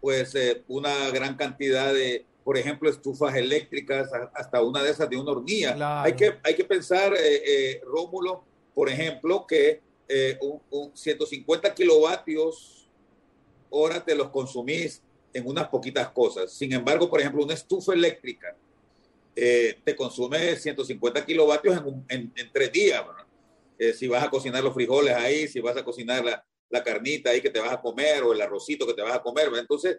[0.00, 0.34] pues
[0.66, 6.02] una gran cantidad de, por ejemplo, estufas eléctricas, hasta una de esas de una hornilla.
[6.02, 7.14] Hay, que, hay que pensar,
[7.84, 8.44] Rómulo,
[8.74, 10.38] por ejemplo, que eh,
[10.70, 12.88] un, 150 kilovatios
[13.70, 15.02] hora te los consumís
[15.32, 16.52] en unas poquitas cosas.
[16.52, 18.56] Sin embargo, por ejemplo, una estufa eléctrica
[19.34, 23.02] eh, te consume 150 kilovatios en, tres días.
[23.78, 27.30] Eh, si vas a cocinar los frijoles ahí, si vas a cocinar la, la, carnita
[27.30, 29.48] ahí que te vas a comer o el arrocito que te vas a comer.
[29.56, 29.98] Entonces,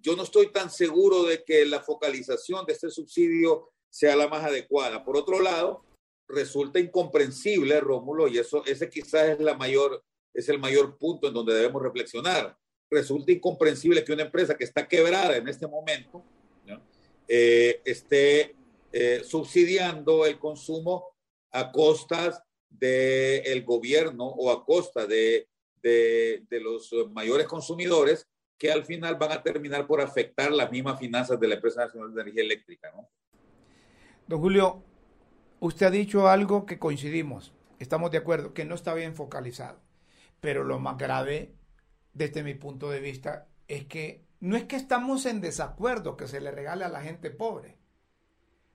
[0.00, 4.44] yo no estoy tan seguro de que la focalización de este subsidio sea la más
[4.44, 5.04] adecuada.
[5.04, 5.84] Por otro lado,
[6.32, 10.02] resulta incomprensible, Rómulo, y eso, ese quizás es la mayor,
[10.34, 12.56] es el mayor punto en donde debemos reflexionar.
[12.90, 16.24] Resulta incomprensible que una empresa que está quebrada en este momento
[17.28, 18.56] eh, esté
[18.92, 21.14] eh, subsidiando el consumo
[21.50, 25.48] a costas del gobierno o a costa de,
[25.82, 28.26] de, de, los mayores consumidores
[28.58, 32.14] que al final van a terminar por afectar las mismas finanzas de la empresa nacional
[32.14, 32.90] de energía eléctrica.
[32.92, 33.08] ¿no?
[34.26, 34.82] Don Julio,
[35.62, 39.78] Usted ha dicho algo que coincidimos, estamos de acuerdo, que no está bien focalizado.
[40.40, 41.54] Pero lo más grave,
[42.14, 46.40] desde mi punto de vista, es que no es que estamos en desacuerdo que se
[46.40, 47.78] le regale a la gente pobre.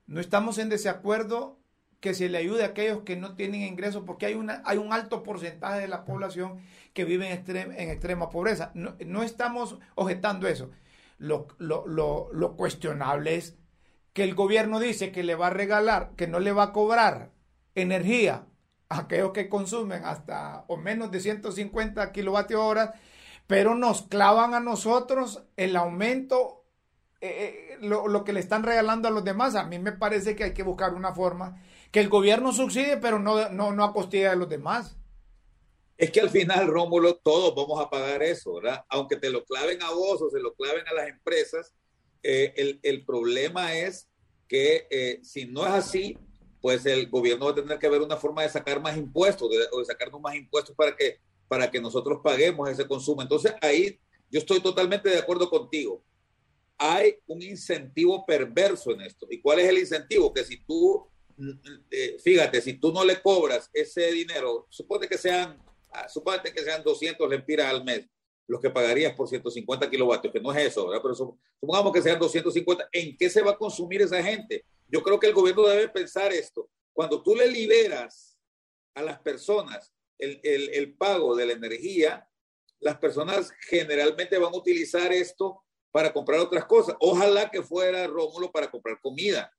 [0.06, 1.60] No estamos en desacuerdo
[2.00, 4.94] que se le ayude a aquellos que no tienen ingresos, porque hay, una, hay un
[4.94, 6.62] alto porcentaje de la población
[6.94, 8.72] que vive en, en extrema pobreza.
[8.76, 10.72] No, estamos objetando eso.
[11.18, 13.58] Lo cuestionable es
[14.18, 17.30] que el gobierno dice que le va a regalar, que no le va a cobrar
[17.76, 18.47] energía
[18.89, 22.95] a aquellos que consumen hasta o menos de 150 kilovatios hora,
[23.45, 26.65] pero nos clavan a nosotros el aumento,
[27.22, 29.53] eh, eh, lo, que le están regalando a los demás.
[29.53, 31.61] A mí me parece que hay que buscar una forma
[31.91, 34.97] que el gobierno subsidie, pero no, no, no a costilla de los demás.
[35.95, 38.84] Es que al final, Rómulo, todos vamos a pagar eso, ¿verdad?
[38.89, 41.76] Aunque te lo claven a vos o se lo claven a las empresas,
[42.24, 44.07] eh, el, el, problema es
[44.48, 46.18] que eh, si no es así,
[46.62, 49.80] pues el gobierno va a tener que ver una forma de sacar más impuestos o
[49.80, 53.22] de sacarnos más impuestos para que, para que nosotros paguemos ese consumo.
[53.22, 56.04] Entonces ahí yo estoy totalmente de acuerdo contigo.
[56.78, 59.28] Hay un incentivo perverso en esto.
[59.30, 60.34] ¿Y cuál es el incentivo?
[60.34, 61.08] Que si tú,
[61.89, 65.58] eh, fíjate, si tú no le cobras ese dinero, supone que sean,
[65.91, 68.08] ah, supone que sean 200 lempiras al mes,
[68.48, 71.02] los que pagarías por 150 kilovatios, que no es eso, ¿verdad?
[71.04, 71.16] Pero
[71.60, 74.66] supongamos que sean 250, ¿en qué se va a consumir esa gente?
[74.88, 76.70] Yo creo que el gobierno debe pensar esto.
[76.93, 78.39] Cuando tú le liberas
[78.95, 82.28] a las personas el, el, el pago de la energía,
[82.80, 86.95] las personas generalmente van a utilizar esto para comprar otras cosas.
[87.00, 89.52] Ojalá que fuera Rómulo para comprar comida.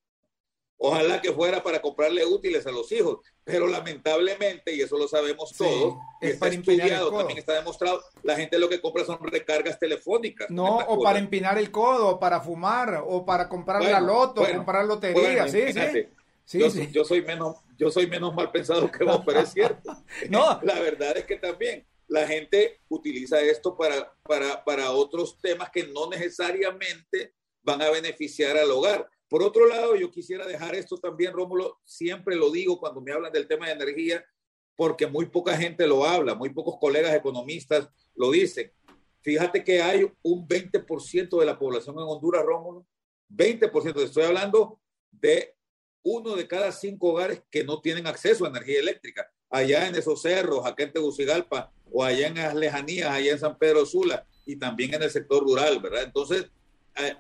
[0.81, 5.53] Ojalá que fuera para comprarle útiles a los hijos, pero lamentablemente, y eso lo sabemos
[5.57, 10.49] todos, es está estudiado, también está demostrado, la gente lo que compra son recargas telefónicas.
[10.51, 14.85] No, o para empinar el codo, o para fumar, o para comprar la loto, comprar
[14.85, 16.59] lotería, sí, sí.
[16.59, 19.97] yo, yo, soy menos, yo soy menos mal pensado que vos, pero es cierto.
[20.31, 20.61] no.
[20.63, 25.89] La verdad es que también la gente utiliza esto para, para, para otros temas que
[25.89, 29.09] no necesariamente van a beneficiar al hogar.
[29.29, 33.33] Por otro lado, yo quisiera dejar esto también, Rómulo, siempre lo digo cuando me hablan
[33.33, 34.25] del tema de energía,
[34.75, 38.73] porque muy poca gente lo habla, muy pocos colegas economistas lo dicen.
[39.21, 42.87] Fíjate que hay un 20% de la población en Honduras, Rómulo,
[43.29, 45.55] 20%, estoy hablando de
[46.03, 49.31] uno de cada cinco hogares que no tienen acceso a energía eléctrica.
[49.51, 53.59] Allá en esos cerros, acá en Tegucigalpa, o allá en las lejanías, allá en San
[53.59, 56.05] Pedro Sula, y también en el sector rural, ¿verdad?
[56.05, 56.51] Entonces,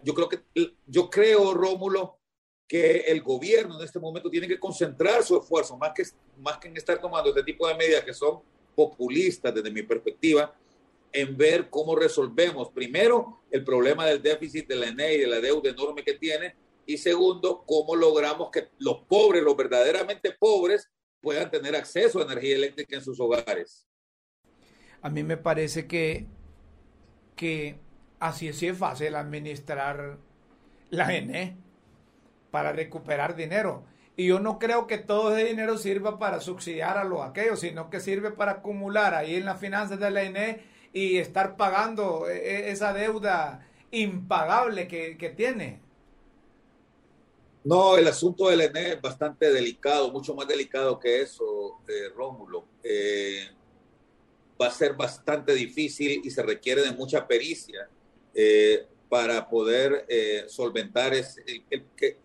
[0.03, 0.41] yo creo que,
[0.87, 2.19] yo creo, Rómulo,
[2.67, 6.05] que el gobierno en este momento tiene que concentrar su esfuerzo, más que,
[6.39, 8.41] más que en estar tomando este tipo de medidas que son
[8.75, 10.55] populistas desde mi perspectiva,
[11.11, 15.41] en ver cómo resolvemos, primero, el problema del déficit de la ENE y de la
[15.41, 16.55] deuda enorme que tiene,
[16.85, 20.89] y segundo, cómo logramos que los pobres, los verdaderamente pobres,
[21.21, 23.87] puedan tener acceso a energía eléctrica en sus hogares.
[25.01, 26.27] A mí me parece que,
[27.37, 27.79] que
[28.21, 30.19] así es fácil administrar
[30.91, 31.57] la N
[32.51, 33.85] para recuperar dinero.
[34.17, 37.89] Y yo no creo que todo ese dinero sirva para subsidiar a los aquellos, sino
[37.89, 42.37] que sirve para acumular ahí en las finanzas de la INE y estar pagando e,
[42.37, 45.81] e, esa deuda impagable que, tiene.
[47.63, 52.65] No, el asunto del ENE es bastante delicado, mucho más delicado que eso, eh, Rómulo.
[52.83, 53.51] Eh,
[54.61, 57.89] va a ser bastante difícil y se requiere de mucha pericia
[58.41, 61.43] eh, para poder eh, solventar ese,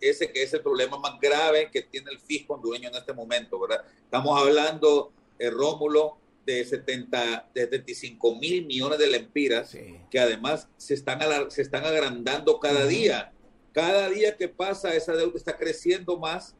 [0.00, 3.58] ese que es el problema más grave que tiene el fisco hondureño en este momento,
[3.58, 3.84] ¿verdad?
[4.04, 9.76] Estamos hablando, eh, Rómulo, de, 70, de 75 mil millones de lempiras
[10.08, 11.18] que además se están,
[11.50, 13.32] se están agrandando cada día.
[13.72, 16.54] Cada día que pasa, esa deuda está creciendo más.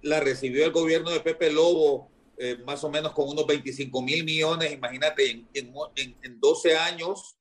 [0.00, 2.10] la recibió el gobierno de Pepe Lobo
[2.42, 7.36] eh, más o menos con unos 25 mil millones, imagínate, en, en, 12 años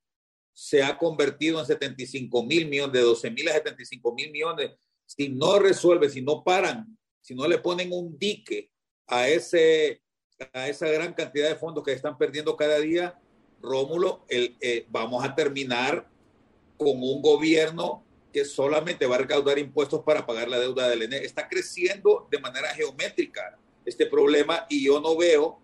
[0.60, 4.72] se ha convertido en 75 mil millones, de 12 mil a 75 mil millones.
[5.06, 8.70] Si no resuelve, si no paran, si no le ponen un dique
[9.08, 10.02] a, ese,
[10.52, 13.18] a esa gran cantidad de fondos que están perdiendo cada día,
[13.62, 16.10] Rómulo, el, eh, vamos a terminar
[16.76, 18.04] con un gobierno
[18.34, 21.20] que solamente va a recaudar impuestos para pagar la deuda del ENE.
[21.20, 25.62] Está creciendo de manera geométrica este problema y yo no veo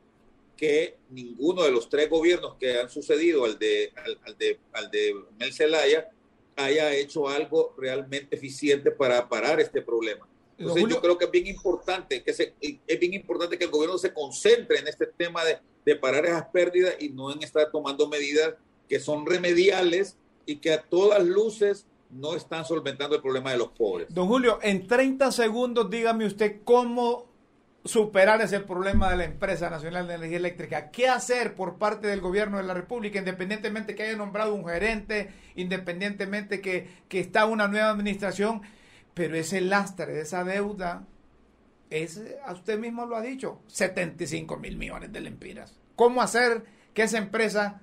[0.55, 3.91] que ninguno de los tres gobiernos que han sucedido al de,
[4.25, 6.09] al, de, al de Mel Zelaya
[6.55, 10.27] haya hecho algo realmente eficiente para parar este problema.
[10.57, 13.97] Entonces yo creo que es bien importante que se, es bien importante que el gobierno
[13.97, 18.07] se concentre en este tema de, de parar esas pérdidas y no en estar tomando
[18.07, 18.53] medidas
[18.87, 23.69] que son remediales y que a todas luces no están solventando el problema de los
[23.69, 24.07] pobres.
[24.13, 27.25] Don Julio, en 30 segundos dígame usted cómo
[27.85, 30.89] superar ese problema de la empresa nacional de energía eléctrica.
[30.89, 35.31] ¿Qué hacer por parte del gobierno de la República, independientemente que haya nombrado un gerente,
[35.55, 38.63] independientemente que, que está una nueva administración?
[39.13, 41.05] Pero ese lastre de esa deuda
[41.91, 45.77] es, a usted mismo lo ha dicho, 75 mil millones de lempiras.
[45.95, 46.65] ¿Cómo hacer
[46.95, 47.81] que esa empresa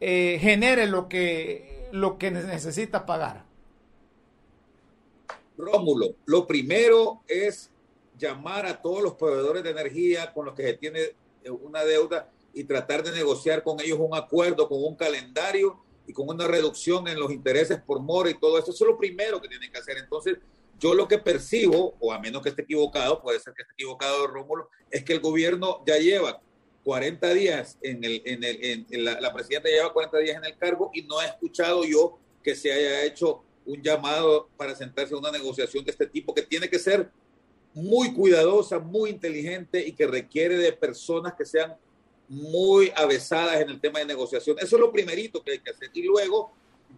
[0.00, 3.44] eh, genere lo que, lo que necesita pagar?
[5.56, 7.70] Rómulo, lo primero es
[8.18, 11.00] llamar a todos los proveedores de energía con los que se tiene
[11.42, 16.12] eh, una deuda y tratar de negociar con ellos un acuerdo, con un calendario y
[16.12, 18.70] con una reducción en los intereses por mora y todo eso.
[18.70, 19.98] Eso es lo primero que tienen que hacer.
[19.98, 20.38] Entonces,
[20.78, 24.26] yo lo que percibo, o a menos que esté equivocado, puede ser que esté equivocado
[24.26, 26.40] Rómulo, es que el gobierno ya lleva
[26.84, 30.56] 40 días en el, en el, en la, la presidenta lleva 40 días en el
[30.58, 35.18] cargo y no he escuchado yo que se haya hecho un llamado para sentarse a
[35.18, 37.10] una negociación de este tipo, que tiene que ser
[37.74, 41.76] muy cuidadosa, muy inteligente y que requiere de personas que sean
[42.28, 44.56] muy avesadas en el tema de negociación.
[44.58, 45.90] Eso es lo primerito que hay que hacer.
[45.92, 46.52] Y luego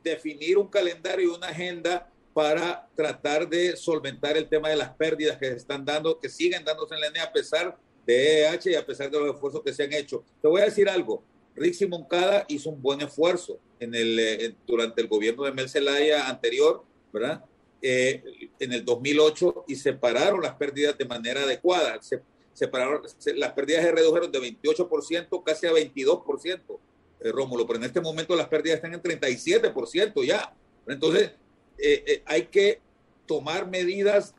[0.05, 5.39] definir un calendario y una agenda para tratar de solventar el tema de las pérdidas
[5.39, 8.75] que se están dando, que siguen dándose en la ENE a pesar de EH y
[8.75, 10.23] a pesar de los esfuerzos que se han hecho.
[10.43, 11.23] Te voy a decir algo.
[11.57, 16.29] Rick Moncada hizo un buen esfuerzo en el, eh, durante el gobierno de Mel Zelaya
[16.29, 17.43] anterior, ¿verdad?
[17.83, 18.23] Eh,
[18.59, 22.01] en el 2008 y separaron las pérdidas de manera adecuada.
[22.03, 22.23] Se,
[22.53, 23.03] separaron,
[23.35, 26.79] las pérdidas se redujeron de 28% casi a 22%,
[27.21, 30.55] eh, Rómulo, pero en este momento las pérdidas están en 37% ya.
[30.87, 31.33] Entonces,
[31.79, 32.81] eh, hay que
[33.27, 34.35] tomar medidas,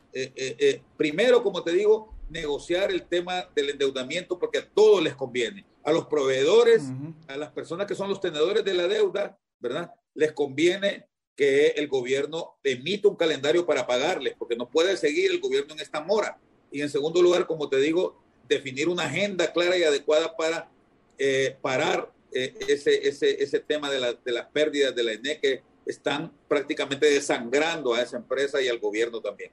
[0.96, 5.64] primero, como te digo, negociar el tema del endeudamiento porque a todos les conviene.
[5.84, 6.84] A los proveedores,
[7.28, 9.92] a las personas que son los tenedores de la deuda, ¿verdad?
[10.14, 11.06] Les conviene
[11.38, 15.78] que el gobierno emita un calendario para pagarles, porque no puede seguir el gobierno en
[15.78, 16.36] esta mora.
[16.72, 20.68] Y en segundo lugar, como te digo, definir una agenda clara y adecuada para
[21.16, 25.38] eh, parar eh, ese, ese, ese tema de, la, de las pérdidas de la ENE
[25.38, 29.52] que están prácticamente desangrando a esa empresa y al gobierno también.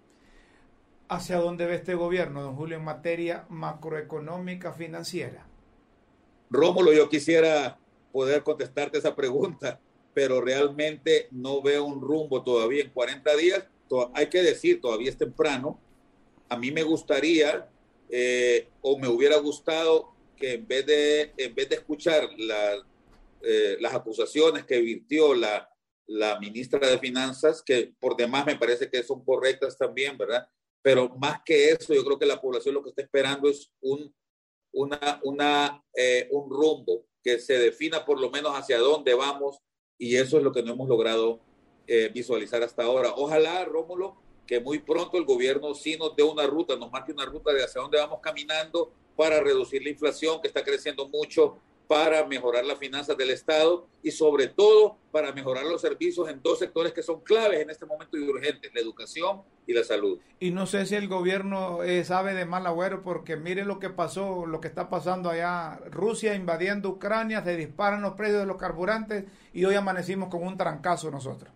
[1.07, 5.45] ¿Hacia dónde ve este gobierno, don Julio, en materia macroeconómica financiera?
[6.49, 7.77] Rómulo, yo quisiera
[8.11, 9.79] poder contestarte esa pregunta
[10.15, 13.65] pero realmente no veo un rumbo todavía en 40 días.
[14.13, 15.77] Hay que decir, todavía es temprano.
[16.47, 17.69] A mí me gustaría
[18.09, 22.29] eh, o me hubiera gustado que en vez de, en vez de escuchar
[23.41, 25.69] eh, las acusaciones que virtió la,
[26.07, 30.47] la ministra de Finanzas, que por demás me parece que son correctas también, ¿verdad?
[30.81, 34.15] Pero más que eso, yo creo que la población lo que está esperando es un,
[34.71, 39.59] una, una, eh, un rumbo que se defina por lo menos hacia dónde vamos
[39.97, 41.39] y eso es lo que no hemos logrado
[41.87, 43.13] eh, visualizar hasta ahora.
[43.15, 44.15] Ojalá, Rómulo,
[44.45, 47.63] que muy pronto el gobierno sí nos dé una ruta, nos marque una ruta de
[47.63, 51.57] hacia dónde vamos caminando para reducir la inflación que está creciendo mucho
[51.87, 56.59] para mejorar las finanzas del Estado y sobre todo para mejorar los servicios en dos
[56.59, 60.19] sectores que son claves en este momento y urgentes, la educación y la salud.
[60.39, 63.89] Y no sé si el gobierno eh, sabe de mal agüero porque mire lo que
[63.89, 68.57] pasó, lo que está pasando allá, Rusia invadiendo Ucrania, se disparan los precios de los
[68.57, 71.51] carburantes y hoy amanecimos con un trancazo nosotros.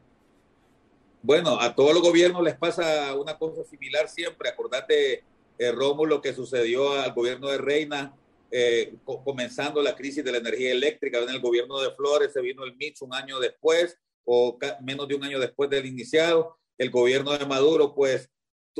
[1.22, 4.48] Bueno, a todos los gobiernos les pasa una cosa similar siempre.
[4.48, 5.24] Acordate,
[5.58, 8.14] eh, Rómulo, que sucedió al gobierno de Reina
[8.52, 11.20] eh, comenzando la crisis de la energía eléctrica.
[11.20, 13.98] En el gobierno de Flores se vino el MITS un año después
[14.32, 16.58] o menos de un año después del iniciado.
[16.78, 18.30] El gobierno de Maduro, pues,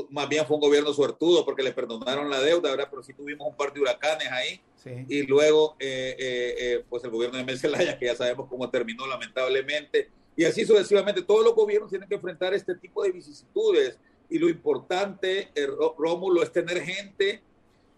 [0.08, 2.88] más bien fue un gobierno suertudo porque le perdonaron la deuda, ¿verdad?
[2.88, 4.60] Pero sí tuvimos un par de huracanes ahí.
[5.08, 7.60] Y luego, eh, eh, pues, el gobierno de Mel
[7.98, 10.10] que ya sabemos cómo terminó lamentablemente.
[10.36, 13.98] Y así sucesivamente, todos los gobiernos tienen que enfrentar este tipo de vicisitudes.
[14.28, 15.50] Y lo importante,
[15.98, 17.42] Rómulo, es tener gente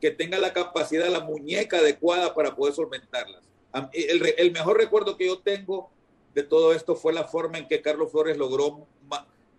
[0.02, 3.40] que tenga la capacidad, la muñeca adecuada para poder solventarlas.
[3.92, 5.90] El, mejor recuerdo que yo tengo
[6.34, 8.84] de todo esto fue la forma en que Carlos Flores logró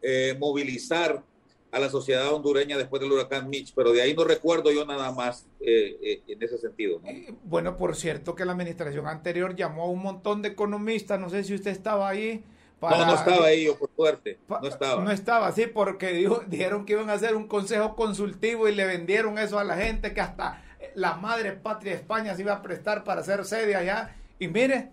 [0.01, 1.23] eh, movilizar
[1.71, 5.13] a la sociedad hondureña después del huracán Mitch, pero de ahí no recuerdo yo nada
[5.13, 6.99] más eh, eh, en ese sentido.
[7.45, 11.45] bueno, por cierto que la administración anterior llamó a un montón de economistas, no sé
[11.45, 12.43] si usted estaba ahí,
[12.89, 14.39] no, no estaba ahí, yo por suerte.
[14.47, 15.03] No estaba.
[15.03, 19.37] No estaba, sí, porque dijeron que iban a hacer un consejo consultivo y le vendieron
[19.37, 20.63] eso a la gente, que hasta
[20.95, 24.15] la madre patria de España se iba a prestar para hacer sede allá.
[24.39, 24.89] Y mire,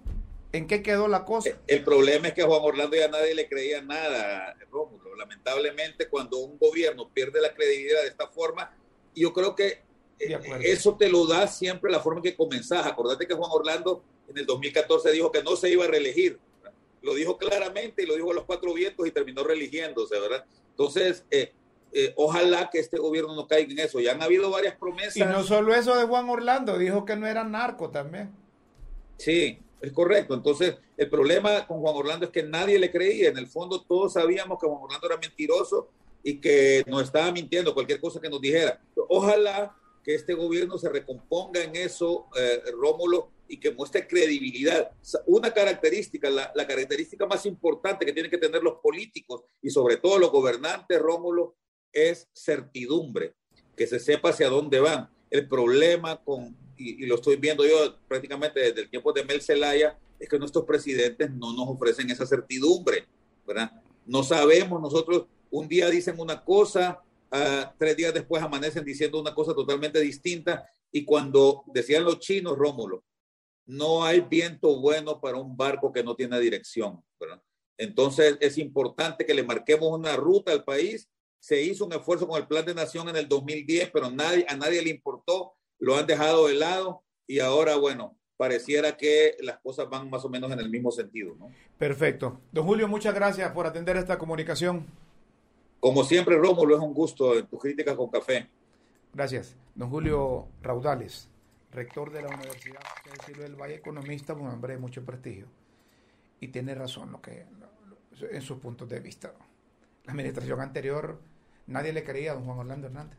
[0.53, 1.51] ¿en qué quedó la cosa?
[1.67, 5.15] El problema es que a Juan Orlando ya nadie le creía nada, Rómulo.
[5.17, 8.75] Lamentablemente, cuando un gobierno pierde la credibilidad de esta forma,
[9.15, 9.83] yo creo que
[10.19, 12.87] eh, eso te lo da siempre la forma en que comenzás.
[12.87, 16.39] Acordate que Juan Orlando en el 2014 dijo que no se iba a reelegir
[17.03, 20.45] lo dijo claramente y lo dijo a los cuatro vientos y terminó religiéndose, ¿verdad?
[20.71, 21.53] Entonces, eh,
[21.93, 24.01] eh, ojalá que este gobierno no caiga en eso.
[24.01, 25.17] Ya han habido varias promesas.
[25.17, 28.31] Y no solo eso de Juan Orlando, dijo que no era narco también.
[29.17, 30.35] Sí, es correcto.
[30.35, 33.31] Entonces, el problema con Juan Orlando es que nadie le creía.
[33.31, 35.89] En el fondo, todos sabíamos que Juan Orlando era mentiroso
[36.23, 38.81] y que nos estaba mintiendo cualquier cosa que nos dijera.
[39.09, 39.75] Ojalá
[40.05, 44.93] que este gobierno se recomponga en eso, eh, Rómulo, y que muestre credibilidad.
[45.27, 50.21] Una característica, la, característica más importante que tienen que tener los políticos y sobre todo
[50.21, 51.57] los gobernantes, Rómulo,
[51.93, 53.35] es certidumbre,
[53.77, 55.11] que se sepa hacia dónde van.
[55.31, 59.99] El problema con, y, lo estoy viendo yo prácticamente desde el tiempo de Mel Zelaya,
[60.21, 63.09] es que nuestros presidentes no nos ofrecen esa certidumbre,
[63.45, 63.83] ¿verdad?
[64.07, 69.35] No sabemos, nosotros un día dicen una cosa, ah, tres días después amanecen diciendo una
[69.35, 73.03] cosa totalmente distinta, y cuando decían los chinos, Rómulo,
[73.67, 77.03] no hay viento bueno para un barco que no tiene dirección.
[77.79, 81.09] Entonces es importante que le marquemos una ruta al país.
[81.39, 84.57] Se hizo un esfuerzo con el Plan de Nación en el 2010, pero nadie, a
[84.57, 89.89] nadie le importó, lo han dejado de lado y ahora, bueno, pareciera que las cosas
[89.89, 91.37] van más o menos en el mismo sentido.
[91.79, 92.41] Perfecto.
[92.53, 94.87] Don Julio, muchas gracias por atender esta comunicación.
[95.79, 98.49] Como siempre, Rómulo, es un gusto en tus críticas con café.
[99.15, 99.57] Gracias.
[99.75, 101.31] Don Julio Raudales
[101.73, 102.81] rector de la universidad,
[103.19, 105.47] decirlo, el Valle economista, un hombre de mucho prestigio.
[106.41, 107.47] Y tiene razón lo que,
[108.31, 109.33] en sus puntos de vista.
[110.05, 111.21] La administración anterior,
[111.67, 113.19] nadie le creía a don Juan Orlando Hernández.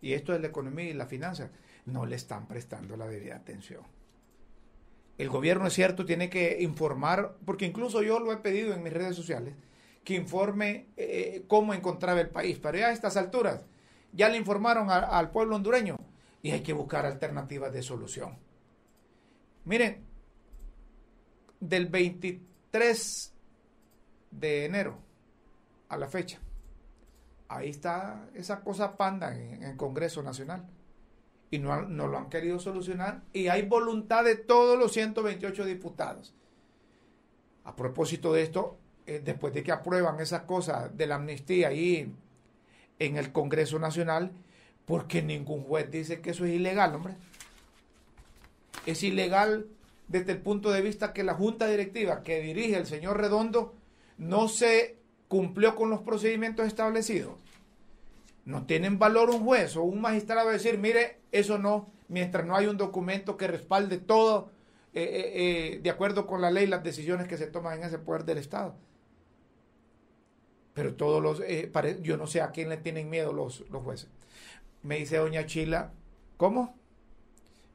[0.00, 1.50] Y esto de la economía y la finanza,
[1.86, 3.82] no le están prestando la debida atención.
[5.16, 8.92] El gobierno, es cierto, tiene que informar, porque incluso yo lo he pedido en mis
[8.92, 9.54] redes sociales,
[10.02, 12.58] que informe eh, cómo encontraba el país.
[12.58, 13.64] Pero ya a estas alturas,
[14.12, 15.98] ya le informaron al pueblo hondureño
[16.44, 18.36] y hay que buscar alternativas de solución.
[19.64, 20.04] Miren,
[21.58, 23.34] del 23
[24.30, 24.98] de enero
[25.88, 26.38] a la fecha,
[27.48, 30.68] ahí está esa cosa panda en, el Congreso Nacional
[31.50, 36.34] y no, no, lo han querido solucionar y hay voluntad de todos los 128 diputados.
[37.64, 38.76] A propósito de esto,
[39.06, 42.14] eh, después de que aprueban esas cosas de la amnistía ahí
[42.98, 44.30] en el Congreso Nacional,
[44.86, 47.14] porque ningún juez dice que eso es ilegal, hombre.
[48.86, 49.66] Es ilegal
[50.08, 53.74] desde el punto de vista que la junta directiva que dirige el señor Redondo
[54.18, 54.96] no se
[55.28, 57.34] cumplió con los procedimientos establecidos.
[58.44, 62.66] No tienen valor un juez o un magistrado decir, mire, eso no, mientras no hay
[62.66, 64.50] un documento que respalde todo
[64.92, 67.98] eh, eh, eh, de acuerdo con la ley las decisiones que se toman en ese
[67.98, 68.76] poder del Estado.
[70.74, 71.42] Pero todos los,
[72.02, 74.08] yo no sé a quién le tienen miedo los, los jueces.
[74.84, 75.92] Me dice doña Chila,
[76.36, 76.78] ¿cómo?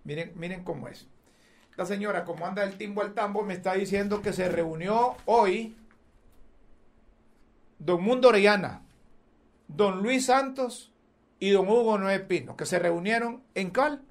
[0.03, 1.07] Miren, miren cómo es.
[1.76, 5.76] La señora, como anda el timbo al tambo, me está diciendo que se reunió hoy
[7.80, 8.84] don Mundo Orellana,
[9.68, 10.93] don Luis Santos
[11.39, 14.03] y don Hugo Noé Pino, que se reunieron en Cal.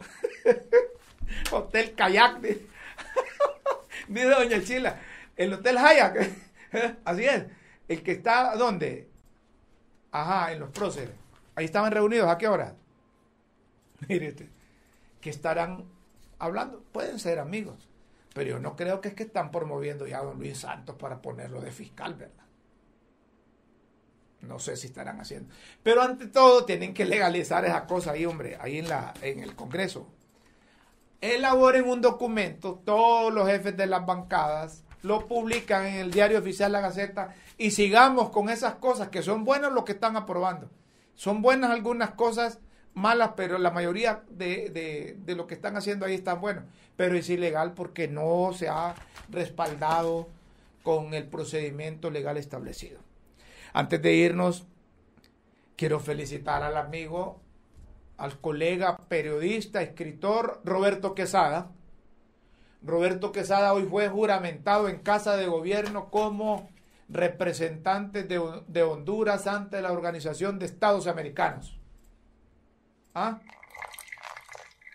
[1.52, 2.40] Hotel Kayak.
[4.08, 4.98] Dice Doña Chila.
[5.36, 6.30] El Hotel Hayak.
[7.04, 7.44] Así es.
[7.88, 9.09] El que está, ¿dónde?
[10.12, 11.14] Ajá, en los próceres.
[11.54, 12.28] Ahí estaban reunidos.
[12.28, 12.74] ¿A qué hora?
[14.08, 14.48] Mire, este,
[15.20, 15.84] que estarán
[16.38, 16.82] hablando.
[16.92, 17.88] Pueden ser amigos.
[18.34, 21.20] Pero yo no creo que es que están promoviendo ya a don Luis Santos para
[21.20, 22.44] ponerlo de fiscal, ¿verdad?
[24.42, 25.52] No sé si estarán haciendo.
[25.82, 29.54] Pero ante todo tienen que legalizar esa cosa ahí, hombre, ahí en, la, en el
[29.54, 30.08] Congreso.
[31.20, 36.72] Elaboren un documento, todos los jefes de las bancadas lo publican en el diario oficial
[36.72, 40.70] La Gaceta y sigamos con esas cosas que son buenas lo que están aprobando.
[41.14, 42.58] Son buenas algunas cosas
[42.94, 46.64] malas, pero la mayoría de, de lo que están haciendo ahí están buenos.
[46.96, 48.94] Pero es ilegal porque no se ha
[49.30, 50.28] respaldado
[50.82, 53.00] con el procedimiento legal establecido.
[53.72, 54.66] Antes de irnos,
[55.76, 57.40] quiero felicitar al amigo,
[58.16, 61.70] al colega periodista, escritor Roberto Quesada.
[62.82, 66.68] Roberto Quesada hoy fue juramentado en Casa de Gobierno como
[67.08, 71.78] representante de, Honduras ante la Organización de Estados Americanos.
[73.14, 73.40] ¿Ah?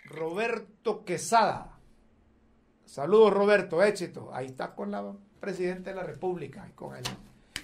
[0.05, 1.77] Roberto Quesada.
[2.85, 4.33] Saludos Roberto, éxito.
[4.33, 7.03] Ahí está con la presidenta de la República y con él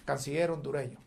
[0.05, 0.99] canciller hondureño.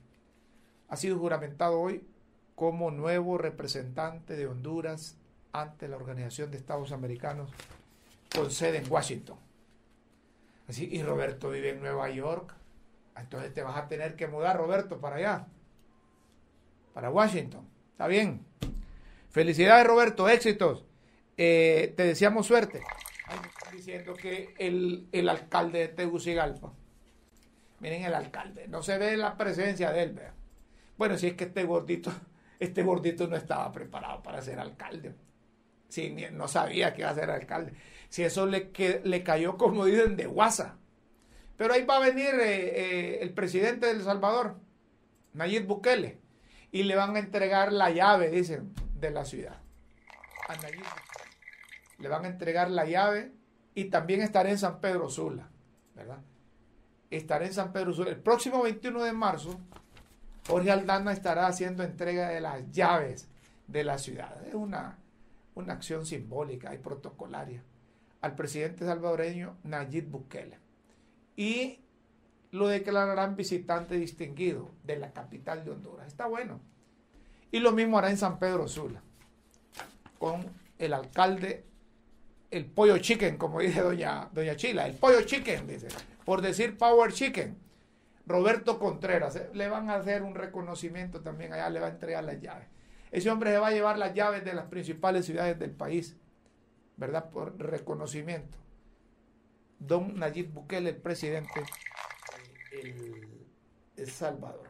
[0.88, 2.06] Ha sido juramentado hoy
[2.54, 5.18] como nuevo representante de Honduras
[5.52, 7.50] ante la Organización de Estados Americanos
[8.34, 9.38] con sede en Washington.
[10.68, 12.54] Así, y Roberto vive en Nueva York.
[13.16, 15.46] Entonces te vas a tener que mudar, Roberto, para allá.
[16.92, 17.68] Para Washington.
[17.92, 18.44] Está bien.
[19.30, 20.28] Felicidades, Roberto.
[20.28, 20.84] Éxitos.
[21.36, 22.82] Eh, te deseamos suerte.
[23.72, 26.72] diciendo que el, el alcalde de Tegucigalpa
[27.80, 30.20] Miren el alcalde, no se ve la presencia de él.
[30.96, 32.10] Bueno, si es que este gordito,
[32.58, 35.14] este gordito no estaba preparado para ser alcalde.
[35.88, 37.74] Si no sabía que iba a ser alcalde.
[38.14, 40.76] Si eso le, que, le cayó, como dicen, de guasa.
[41.56, 44.54] Pero ahí va a venir eh, eh, el presidente de El Salvador,
[45.32, 46.20] Nayib Bukele,
[46.70, 49.60] y le van a entregar la llave, dicen, de la ciudad.
[50.46, 50.84] A Nayib.
[51.98, 53.32] Le van a entregar la llave
[53.74, 55.50] y también estará en San Pedro Sula,
[55.96, 56.20] ¿verdad?
[57.10, 58.06] estaré en San Pedro Sur.
[58.06, 59.58] El próximo 21 de marzo,
[60.46, 63.26] Jorge Aldana estará haciendo entrega de las llaves
[63.66, 64.40] de la ciudad.
[64.46, 64.98] Es una,
[65.56, 67.64] una acción simbólica y protocolaria
[68.24, 70.58] al presidente salvadoreño Nayib Bukele.
[71.36, 71.80] Y
[72.52, 76.06] lo declararán visitante distinguido de la capital de Honduras.
[76.06, 76.58] Está bueno.
[77.50, 79.02] Y lo mismo hará en San Pedro Sula,
[80.18, 80.46] con
[80.78, 81.66] el alcalde,
[82.50, 85.88] el pollo chicken, como dice doña, doña Chila, el pollo chicken, dice
[86.24, 87.58] por decir Power Chicken.
[88.26, 92.24] Roberto Contreras, eh, le van a hacer un reconocimiento también allá, le va a entregar
[92.24, 92.68] las llaves.
[93.10, 96.16] Ese hombre se va a llevar las llaves de las principales ciudades del país,
[96.96, 97.30] ¿verdad?
[97.30, 98.58] Por reconocimiento.
[99.78, 101.64] Don Nayib Bukele, el presidente
[102.70, 103.28] de
[103.96, 104.68] El Salvador.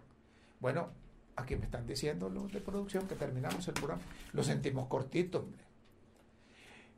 [0.60, 0.90] Bueno,
[1.36, 4.02] aquí me están diciendo los de producción que terminamos el programa.
[4.32, 5.62] Lo sentimos cortito, hombre.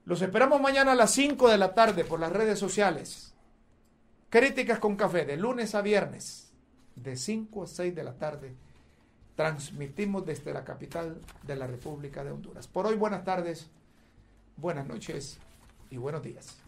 [0.05, 3.35] Los esperamos mañana a las 5 de la tarde por las redes sociales.
[4.31, 6.53] Críticas con café, de lunes a viernes,
[6.95, 8.55] de 5 a 6 de la tarde.
[9.35, 12.68] Transmitimos desde la capital de la República de Honduras.
[12.68, 13.68] Por hoy, buenas tardes,
[14.57, 15.38] buenas noches
[15.90, 16.65] y buenos días.